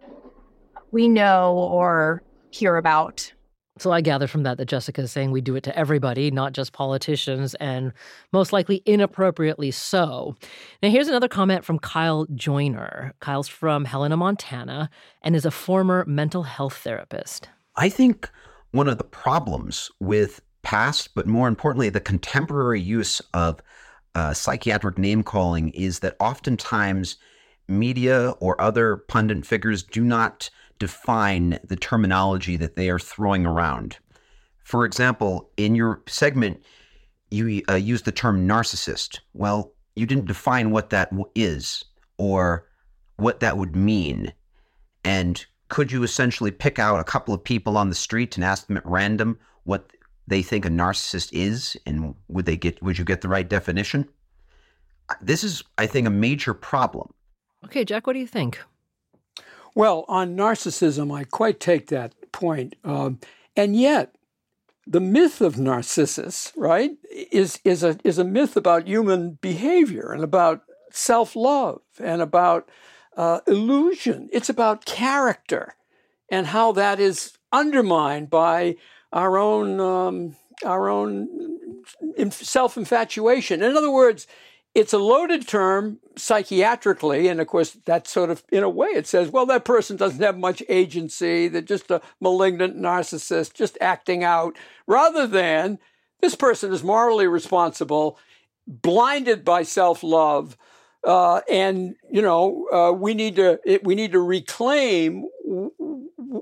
we 0.92 1.08
know 1.08 1.54
or 1.54 2.24
hear 2.52 2.78
about 2.78 3.34
so 3.78 3.92
I 3.92 4.02
gather 4.02 4.28
from 4.28 4.44
that 4.44 4.58
that 4.58 4.68
Jessica 4.68 5.02
is 5.02 5.12
saying 5.12 5.32
we 5.32 5.42
do 5.42 5.56
it 5.56 5.64
to 5.64 5.78
everybody, 5.78 6.32
not 6.32 6.54
just 6.54 6.72
politicians, 6.72 7.56
and 7.56 7.92
most 8.32 8.54
likely 8.54 8.82
inappropriately 8.86 9.72
so. 9.72 10.36
Now, 10.82 10.90
here's 10.90 11.10
another 11.10 11.28
comment 11.28 11.66
from 11.66 11.80
Kyle 11.80 12.26
Joyner. 12.34 13.14
Kyle's 13.20 13.50
from 13.50 13.84
Helena, 13.84 14.16
Montana, 14.16 14.90
and 15.22 15.36
is 15.36 15.46
a 15.46 15.52
former 15.52 16.06
mental 16.08 16.44
health 16.44 16.78
therapist. 16.78 17.50
I 17.76 17.90
think 17.90 18.30
one 18.72 18.88
of 18.88 18.98
the 18.98 19.04
problems 19.04 19.92
with 20.00 20.42
past, 20.64 21.14
but 21.14 21.28
more 21.28 21.48
importantly, 21.48 21.90
the 21.90 22.00
contemporary 22.00 22.82
use 22.82 23.22
of 23.34 23.62
uh, 24.16 24.34
psychiatric 24.34 24.98
name 24.98 25.22
calling 25.22 25.70
is 25.70 26.00
that 26.00 26.16
oftentimes 26.22 27.18
media 27.68 28.32
or 28.40 28.60
other 28.62 28.98
pundit 28.98 29.46
figures 29.46 29.84
do 29.84 30.04
not 30.04 30.50
define 30.80 31.60
the 31.64 31.76
terminology 31.76 32.58
that 32.58 32.76
they 32.76 32.90
are 32.90 33.00
throwing 33.00 33.46
around. 33.46 33.98
For 34.64 34.86
example, 34.86 35.50
in 35.58 35.76
your 35.76 36.02
segment, 36.08 36.64
you 37.32 37.62
uh, 37.70 37.76
use 37.76 38.02
the 38.02 38.12
term 38.12 38.48
narcissist. 38.48 39.20
Well, 39.34 39.74
you 39.96 40.06
didn't 40.06 40.26
define 40.26 40.72
what 40.72 40.90
that 40.90 41.12
is 41.36 41.84
or 42.18 42.68
what 43.18 43.40
that 43.40 43.58
would 43.58 43.76
mean. 43.76 44.34
And 45.04 45.46
could 45.70 45.92
you 45.92 46.04
essentially 46.04 46.52
pick 46.52 46.80
out 46.80 47.00
a 47.00 47.04
couple 47.04 47.34
of 47.34 47.44
people 47.44 47.78
on 47.78 47.90
the 47.90 47.96
street 47.96 48.36
and 48.36 48.44
ask 48.44 48.68
them 48.68 48.78
at 48.78 48.86
random 48.86 49.38
what 49.64 49.92
they 50.28 50.42
think 50.42 50.66
a 50.66 50.70
narcissist 50.70 51.30
is 51.34 51.78
and 51.86 52.16
would 52.28 52.46
they 52.46 52.58
get 52.58 52.82
would 52.82 52.98
you 52.98 53.06
get 53.06 53.22
the 53.22 53.28
right 53.28 53.50
definition 53.50 54.08
this 55.22 55.44
is 55.44 55.64
i 55.78 55.86
think 55.86 56.08
a 56.08 56.12
major 56.12 56.54
problem 56.54 57.12
okay 57.64 57.86
jack 57.86 58.08
what 58.08 58.14
do 58.14 58.20
you 58.20 58.28
think 58.28 58.60
well 59.76 60.06
on 60.08 60.36
narcissism 60.36 61.16
i 61.16 61.24
quite 61.24 61.60
take 61.60 61.88
that 61.88 62.14
point 62.32 62.76
um, 62.84 63.20
and 63.56 63.76
yet 63.76 64.16
the 64.88 65.00
myth 65.00 65.42
of 65.42 65.60
narcissus 65.60 66.52
right 66.56 66.92
is 67.32 67.60
is 67.64 67.84
a 67.84 67.98
is 68.04 68.18
a 68.18 68.24
myth 68.24 68.58
about 68.58 68.88
human 68.88 69.38
behavior 69.42 70.12
and 70.12 70.24
about 70.24 70.64
self-love 70.92 71.82
and 72.00 72.22
about 72.22 72.68
uh, 73.18 73.40
illusion 73.48 74.30
it's 74.32 74.50
about 74.50 74.86
character 74.86 75.76
and 76.30 76.48
how 76.48 76.72
that 76.72 77.00
is 77.00 77.38
undermined 77.52 78.30
by 78.30 78.76
our 79.14 79.38
own 79.38 79.80
um, 79.80 80.36
our 80.64 80.90
own 80.90 81.28
self 82.30 82.78
infatuation. 82.78 83.62
In 83.62 83.76
other 83.76 83.92
words, 83.92 84.28
it's 84.76 84.92
a 84.92 84.98
loaded 84.98 85.48
term 85.48 86.00
psychiatrically, 86.18 87.32
and 87.32 87.40
of 87.40 87.48
course, 87.48 87.72
that 87.86 88.08
sort 88.08 88.30
of, 88.30 88.44
in 88.52 88.62
a 88.62 88.70
way, 88.70 88.90
it 88.90 89.08
says, 89.08 89.30
well, 89.30 89.46
that 89.46 89.64
person 89.64 89.96
doesn't 89.96 90.22
have 90.22 90.38
much 90.38 90.62
agency. 90.68 91.48
They're 91.48 91.62
just 91.62 91.90
a 91.90 92.02
malignant 92.20 92.78
narcissist, 92.78 93.54
just 93.54 93.78
acting 93.80 94.24
out, 94.24 94.58
rather 94.86 95.26
than 95.26 95.80
this 96.22 96.36
person 96.36 96.74
is 96.74 96.84
morally 96.84 97.26
responsible, 97.26 98.20
blinded 98.68 99.46
by 99.46 99.64
self 99.64 100.04
love. 100.04 100.58
Uh, 101.04 101.42
and 101.48 101.96
you 102.12 102.22
know 102.22 102.66
uh, 102.74 102.92
we 102.92 103.14
need 103.14 103.36
to 103.36 103.60
it, 103.64 103.84
we 103.84 103.94
need 103.94 104.12
to 104.12 104.20
reclaim 104.20 105.28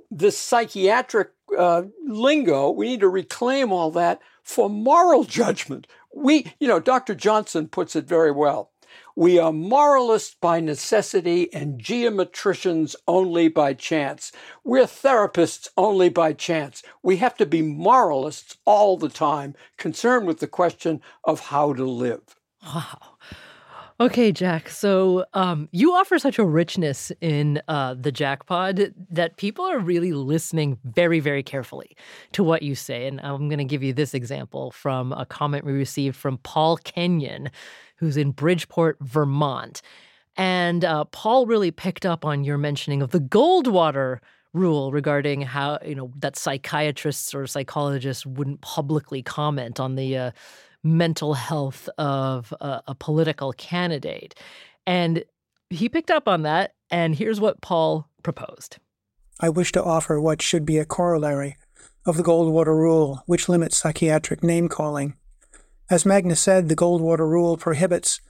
this 0.10 0.38
psychiatric 0.38 1.32
uh, 1.58 1.84
lingo. 2.08 2.72
We 2.72 2.88
need 2.88 3.02
to 3.02 3.10
reclaim 3.10 3.74
all 3.74 3.91
that 3.91 4.22
for 4.41 4.69
moral 4.69 5.24
judgment. 5.24 5.86
We, 6.15 6.54
you 6.60 6.67
know, 6.67 6.80
Dr. 6.80 7.15
Johnson 7.15 7.67
puts 7.67 7.95
it 7.95 8.06
very 8.06 8.32
well. 8.32 8.71
We 9.15 9.38
are 9.39 9.54
moralists 9.54 10.36
by 10.39 10.60
necessity 10.60 11.52
and 11.54 11.80
geometricians 11.80 12.95
only 13.08 13.47
by 13.47 13.73
chance. 13.73 14.32
We're 14.63 14.86
therapists 14.86 15.67
only 15.78 16.10
by 16.10 16.34
chance. 16.34 16.84
We 17.04 17.17
have 17.17 17.36
to 17.38 17.45
be 17.45 17.62
moralists 17.62 18.58
all 18.65 18.97
the 18.97 19.10
time, 19.10 19.56
concerned 19.78 20.28
with 20.28 20.39
the 20.39 20.47
question 20.47 21.02
of 21.23 21.39
how 21.41 21.73
to 21.73 21.86
live. 21.86 22.21
Wow. 22.63 23.12
Okay, 24.04 24.34
Jack. 24.34 24.68
So 24.68 25.26
um, 25.34 25.70
you 25.72 25.94
offer 25.94 26.20
such 26.20 26.38
a 26.38 26.44
richness 26.44 27.10
in 27.22 27.62
uh, 27.70 27.94
the 27.94 28.12
Jack 28.12 28.46
Pod 28.48 28.94
that 29.10 29.38
people 29.38 29.63
are 29.63 29.80
really 29.80 30.12
listening 30.12 30.78
very, 30.84 31.22
very 31.22 31.42
carefully 31.42 31.96
to 32.34 32.44
what 32.44 32.63
you 32.63 32.76
say. 32.76 33.08
And 33.08 33.22
I'm 33.22 33.48
going 33.48 33.60
to 33.60 33.63
give 33.63 33.82
you 33.82 33.94
this 33.94 34.13
example 34.13 34.72
from 34.72 35.13
a 35.13 35.26
comment 35.26 35.63
we 35.63 35.72
received 35.72 36.18
from 36.18 36.38
Paul 36.39 36.76
Kenyon, 36.84 37.50
who's 37.96 38.18
in 38.18 38.32
Bridgeport, 38.32 38.98
Vermont. 39.00 39.82
And 40.36 40.84
uh, 40.84 41.06
Paul 41.06 41.46
really 41.46 41.72
picked 41.72 42.06
up 42.06 42.26
on 42.26 42.44
your 42.44 42.58
mentioning 42.58 43.02
of 43.02 43.12
the 43.12 43.22
Goldwater 43.22 44.20
rule 44.52 44.92
regarding 44.92 45.42
how 45.42 45.80
you 45.84 45.96
know 45.96 46.12
that 46.18 46.36
psychiatrists 46.36 47.34
or 47.34 47.48
psychologists 47.48 48.26
wouldn't 48.26 48.60
publicly 48.62 49.24
comment 49.24 49.80
on 49.80 49.96
the 49.96 50.18
uh, 50.18 50.32
mental 50.84 51.34
health 51.34 51.89
of 51.98 52.54
a, 52.60 52.82
a 52.88 52.96
political 52.96 53.54
candidate. 53.54 54.36
And 54.86 55.24
he 55.69 55.89
picked 55.89 56.12
up 56.12 56.28
on 56.28 56.43
that. 56.43 56.74
And 56.91 57.15
here's 57.15 57.39
what 57.39 57.62
Paul 57.62 58.08
proposed 58.22 58.78
I 59.39 59.50
wish 59.50 59.72
to 59.72 59.84
offer 59.84 60.22
what 60.22 60.41
should 60.41 60.65
be 60.65 60.78
a 60.78 60.86
corollary 60.86 61.58
of 62.06 62.17
the 62.17 62.24
Goldwater 62.24 62.76
Rule, 62.78 63.24
which 63.26 63.50
limits 63.50 63.78
psychiatric 63.78 64.43
name 64.43 64.67
calling. 64.67 65.15
As 65.89 66.04
Meghna 66.04 66.38
said, 66.38 66.69
the 66.69 66.76
Goldwater 66.76 67.28
Rule 67.30 67.58
prohibits 67.58 68.22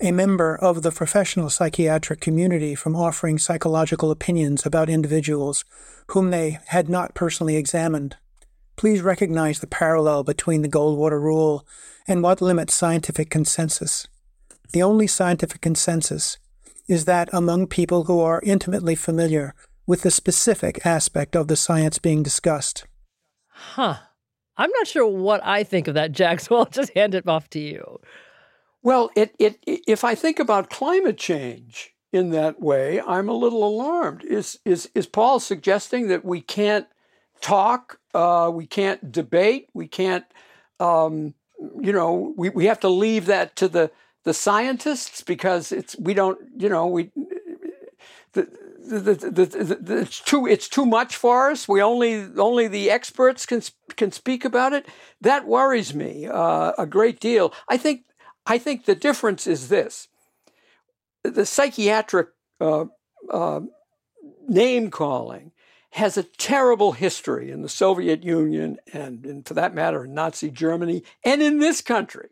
a 0.00 0.10
member 0.10 0.56
of 0.56 0.82
the 0.82 0.90
professional 0.90 1.48
psychiatric 1.48 2.20
community 2.20 2.74
from 2.74 2.96
offering 2.96 3.38
psychological 3.38 4.10
opinions 4.10 4.66
about 4.66 4.88
individuals 4.88 5.64
whom 6.08 6.30
they 6.30 6.58
had 6.66 6.88
not 6.88 7.14
personally 7.14 7.56
examined. 7.56 8.16
Please 8.76 9.02
recognize 9.02 9.60
the 9.60 9.66
parallel 9.66 10.24
between 10.24 10.62
the 10.62 10.68
Goldwater 10.68 11.20
Rule 11.20 11.66
and 12.06 12.22
what 12.22 12.40
limits 12.40 12.74
scientific 12.74 13.30
consensus. 13.30 14.08
The 14.72 14.82
only 14.82 15.06
scientific 15.06 15.60
consensus 15.60 16.38
is 16.88 17.04
that 17.04 17.28
among 17.32 17.66
people 17.66 18.04
who 18.04 18.20
are 18.20 18.40
intimately 18.44 18.94
familiar 18.94 19.54
with 19.86 20.02
the 20.02 20.10
specific 20.10 20.84
aspect 20.86 21.36
of 21.36 21.48
the 21.48 21.56
science 21.56 21.98
being 21.98 22.22
discussed. 22.22 22.86
Huh. 23.48 23.96
I'm 24.56 24.70
not 24.70 24.86
sure 24.86 25.06
what 25.06 25.44
I 25.44 25.64
think 25.64 25.88
of 25.88 25.94
that, 25.94 26.12
Jack, 26.12 26.40
so 26.40 26.56
I'll 26.56 26.66
just 26.66 26.92
hand 26.94 27.14
it 27.14 27.28
off 27.28 27.48
to 27.50 27.60
you. 27.60 28.00
Well, 28.82 29.10
it, 29.14 29.34
it, 29.38 29.58
if 29.66 30.04
I 30.04 30.14
think 30.14 30.38
about 30.38 30.70
climate 30.70 31.18
change 31.18 31.94
in 32.12 32.30
that 32.30 32.60
way, 32.60 33.00
I'm 33.00 33.28
a 33.28 33.34
little 33.34 33.64
alarmed. 33.64 34.24
Is, 34.24 34.58
is, 34.64 34.90
is 34.94 35.06
Paul 35.06 35.40
suggesting 35.40 36.08
that 36.08 36.24
we 36.24 36.40
can't 36.40 36.86
talk, 37.42 37.98
uh, 38.14 38.50
we 38.52 38.66
can't 38.66 39.12
debate, 39.12 39.68
we 39.74 39.86
can't, 39.86 40.24
um, 40.80 41.34
you 41.80 41.92
know, 41.92 42.32
we, 42.36 42.48
we 42.48 42.66
have 42.66 42.80
to 42.80 42.88
leave 42.88 43.26
that 43.26 43.56
to 43.56 43.68
the 43.68 43.90
the 44.24 44.32
scientists 44.32 45.20
because 45.20 45.72
it's 45.72 45.96
we 45.98 46.14
don't, 46.14 46.38
you 46.56 46.68
know, 46.68 46.86
we 46.86 47.10
the, 48.32 48.48
the, 49.02 49.76
the, 49.80 49.98
it's 49.98 50.20
too 50.20 50.46
it's 50.46 50.68
too 50.68 50.86
much 50.86 51.16
for 51.16 51.50
us. 51.50 51.68
We 51.68 51.82
only 51.82 52.26
only 52.36 52.68
the 52.68 52.90
experts 52.90 53.46
can 53.46 53.62
can 53.96 54.12
speak 54.12 54.44
about 54.44 54.72
it. 54.72 54.86
That 55.20 55.46
worries 55.46 55.94
me 55.94 56.26
uh, 56.26 56.72
a 56.78 56.86
great 56.86 57.20
deal. 57.20 57.52
I 57.68 57.76
think 57.76 58.04
I 58.46 58.58
think 58.58 58.84
the 58.84 58.94
difference 58.94 59.46
is 59.46 59.68
this: 59.68 60.08
the 61.22 61.46
psychiatric 61.46 62.28
uh, 62.60 62.86
uh, 63.30 63.60
name 64.48 64.90
calling 64.90 65.52
has 65.92 66.16
a 66.16 66.22
terrible 66.22 66.92
history 66.92 67.50
in 67.50 67.62
the 67.62 67.68
Soviet 67.68 68.24
Union 68.24 68.78
and, 68.92 69.24
and 69.26 69.46
for 69.46 69.54
that 69.54 69.74
matter, 69.74 70.04
in 70.04 70.14
Nazi 70.14 70.50
Germany 70.50 71.04
and 71.22 71.42
in 71.42 71.58
this 71.58 71.80
country 71.82 72.30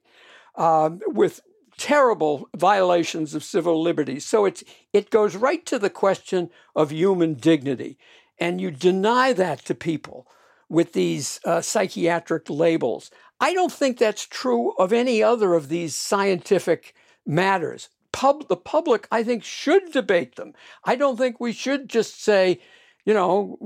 um, 0.55 1.01
with 1.07 1.40
terrible 1.77 2.49
violations 2.57 3.35
of 3.35 3.44
civil 3.44 3.81
liberties. 3.83 4.27
So 4.27 4.44
it's, 4.44 4.64
it 4.92 5.11
goes 5.11 5.37
right 5.37 5.64
to 5.66 5.79
the 5.79 5.90
question 5.90 6.51
of 6.75 6.90
human 6.90 7.35
dignity. 7.35 7.99
And 8.38 8.61
you 8.61 8.70
deny 8.70 9.33
that 9.35 9.64
to 9.66 9.75
people 9.75 10.27
with 10.68 10.92
these 10.92 11.40
uh, 11.44 11.61
psychiatric 11.61 12.49
labels. 12.49 13.11
I 13.40 13.53
don't 13.53 13.73
think 13.73 13.99
that's 13.99 14.27
true 14.27 14.73
of 14.79 14.92
any 14.92 15.23
other 15.23 15.55
of 15.55 15.68
these 15.68 15.94
scientific 15.94 16.94
matters. 17.27 17.88
Pub, 18.12 18.49
the 18.49 18.57
public, 18.57 19.07
I 19.11 19.23
think, 19.23 19.44
should 19.44 19.92
debate 19.92 20.37
them. 20.37 20.53
I 20.85 20.96
don't 20.96 21.16
think 21.16 21.40
we 21.40 21.53
should 21.53 21.88
just 21.88 22.23
say, 22.23 22.61
you 23.04 23.14
know, 23.14 23.58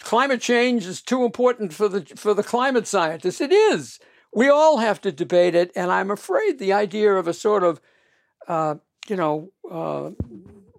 climate 0.00 0.40
change 0.40 0.86
is 0.86 1.02
too 1.02 1.24
important 1.24 1.72
for 1.72 1.88
the 1.88 2.04
for 2.16 2.34
the 2.34 2.42
climate 2.42 2.86
scientists. 2.86 3.40
It 3.40 3.52
is. 3.52 3.98
We 4.32 4.48
all 4.48 4.78
have 4.78 5.00
to 5.02 5.12
debate 5.12 5.54
it, 5.54 5.70
and 5.74 5.90
I'm 5.90 6.10
afraid 6.10 6.58
the 6.58 6.72
idea 6.72 7.14
of 7.14 7.26
a 7.26 7.32
sort 7.32 7.62
of, 7.62 7.80
uh, 8.48 8.74
you 9.08 9.16
know, 9.16 9.50
uh, 9.70 10.10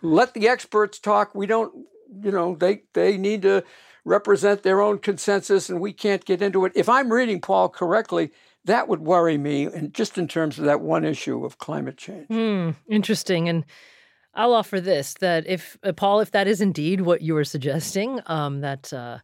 let 0.01 0.33
the 0.33 0.47
experts 0.47 0.99
talk. 0.99 1.33
We 1.33 1.47
don't, 1.47 1.73
you 2.21 2.31
know, 2.31 2.55
they 2.55 2.83
they 2.93 3.17
need 3.17 3.41
to 3.43 3.63
represent 4.05 4.63
their 4.63 4.79
own 4.81 4.99
consensus, 4.99 5.69
and 5.69 5.81
we 5.81 5.91
can't 5.91 6.23
get 6.23 6.41
into 6.41 6.65
it. 6.65 6.71
If 6.75 6.87
I'm 6.87 7.11
reading 7.11 7.41
Paul 7.41 7.69
correctly, 7.69 8.31
that 8.65 8.87
would 8.87 9.01
worry 9.01 9.37
me, 9.37 9.65
and 9.65 9.93
just 9.93 10.17
in 10.17 10.27
terms 10.27 10.59
of 10.59 10.65
that 10.65 10.81
one 10.81 11.03
issue 11.03 11.43
of 11.43 11.57
climate 11.57 11.97
change. 11.97 12.27
Hmm, 12.27 12.71
interesting, 12.87 13.49
and 13.49 13.65
I'll 14.37 14.53
offer 14.53 14.79
this 14.79 15.15
that 15.15 15.45
if 15.47 15.77
uh, 15.83 15.91
Paul, 15.91 16.19
if 16.21 16.31
that 16.31 16.47
is 16.47 16.61
indeed 16.61 17.01
what 17.01 17.21
you 17.21 17.35
are 17.37 17.43
suggesting, 17.43 18.21
um, 18.27 18.61
that 18.61 18.93
uh, 18.93 19.17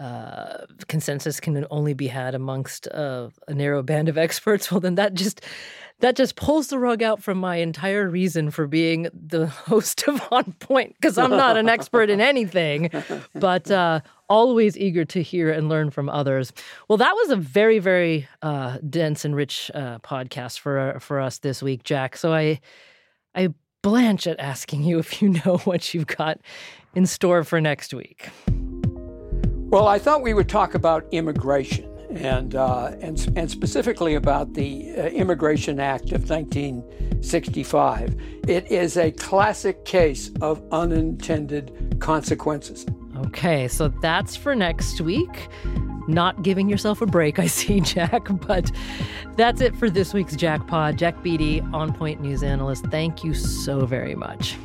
uh, 0.00 0.66
consensus 0.88 1.38
can 1.40 1.66
only 1.70 1.94
be 1.94 2.08
had 2.08 2.34
amongst 2.34 2.88
uh, 2.88 3.28
a 3.46 3.54
narrow 3.54 3.82
band 3.82 4.08
of 4.08 4.18
experts, 4.26 4.70
well, 4.70 4.80
then 4.80 4.96
that 4.96 5.14
just 5.14 5.40
that 6.00 6.16
just 6.16 6.34
pulls 6.34 6.68
the 6.68 6.78
rug 6.78 7.02
out 7.02 7.22
from 7.22 7.38
my 7.38 7.56
entire 7.56 8.08
reason 8.08 8.50
for 8.50 8.66
being 8.66 9.08
the 9.12 9.46
host 9.70 10.08
of 10.08 10.20
On 10.32 10.52
Point 10.58 10.94
because 10.94 11.16
I'm 11.16 11.30
not 11.30 11.56
an 11.56 11.68
expert 11.68 12.10
in 12.10 12.20
anything, 12.20 12.90
but 13.34 13.70
uh, 13.70 14.00
always 14.28 14.76
eager 14.76 15.04
to 15.04 15.22
hear 15.22 15.52
and 15.52 15.68
learn 15.68 15.90
from 15.90 16.08
others. 16.08 16.52
Well, 16.88 16.96
that 16.96 17.12
was 17.12 17.30
a 17.30 17.36
very, 17.36 17.78
very 17.78 18.26
uh, 18.42 18.78
dense 18.88 19.24
and 19.24 19.36
rich 19.36 19.70
uh, 19.74 19.98
podcast 20.00 20.58
for 20.58 20.98
for 20.98 21.20
us 21.20 21.38
this 21.38 21.62
week, 21.62 21.84
Jack. 21.84 22.16
So 22.16 22.32
I 22.32 22.60
I 23.34 23.50
blanch 23.82 24.26
at 24.26 24.38
asking 24.40 24.84
you 24.84 24.98
if 24.98 25.22
you 25.22 25.30
know 25.30 25.58
what 25.64 25.94
you've 25.94 26.06
got 26.06 26.40
in 26.94 27.06
store 27.06 27.44
for 27.44 27.60
next 27.60 27.94
week. 27.94 28.28
Well, 29.70 29.86
I 29.86 29.98
thought 29.98 30.22
we 30.22 30.34
would 30.34 30.48
talk 30.48 30.74
about 30.74 31.06
immigration 31.12 31.90
and 32.16 32.56
uh, 32.56 32.92
and 33.00 33.32
and 33.36 33.50
specifically 33.50 34.14
about 34.14 34.54
the 34.54 34.90
uh, 34.96 35.06
Immigration 35.06 35.78
Act 35.78 36.12
of 36.12 36.28
1965. 36.28 38.16
It 38.48 38.70
is 38.70 38.96
a 38.96 39.12
classic 39.12 39.84
case 39.84 40.32
of 40.40 40.60
unintended 40.72 41.98
consequences. 42.00 42.84
Okay, 43.26 43.68
so 43.68 43.88
that's 44.02 44.34
for 44.34 44.56
next 44.56 45.00
week. 45.00 45.48
Not 46.10 46.42
giving 46.42 46.68
yourself 46.68 47.00
a 47.00 47.06
break, 47.06 47.38
I 47.38 47.46
see, 47.46 47.80
Jack. 47.92 48.28
But 48.46 48.70
that's 49.36 49.60
it 49.60 49.76
for 49.76 49.88
this 49.88 50.12
week's 50.12 50.36
Jack 50.36 50.66
Pod. 50.66 50.98
Jack 50.98 51.22
Beatty, 51.22 51.60
On 51.72 51.92
Point 51.92 52.20
News 52.20 52.42
Analyst, 52.42 52.86
thank 52.86 53.24
you 53.24 53.34
so 53.34 53.86
very 53.86 54.14
much. 54.14 54.56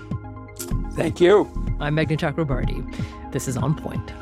Thank 0.93 1.19
you. 1.19 1.51
I'm 1.79 1.95
Meghna 1.95 2.17
Chakrabarti. 2.17 3.31
This 3.31 3.47
is 3.47 3.57
On 3.57 3.75
Point. 3.75 4.13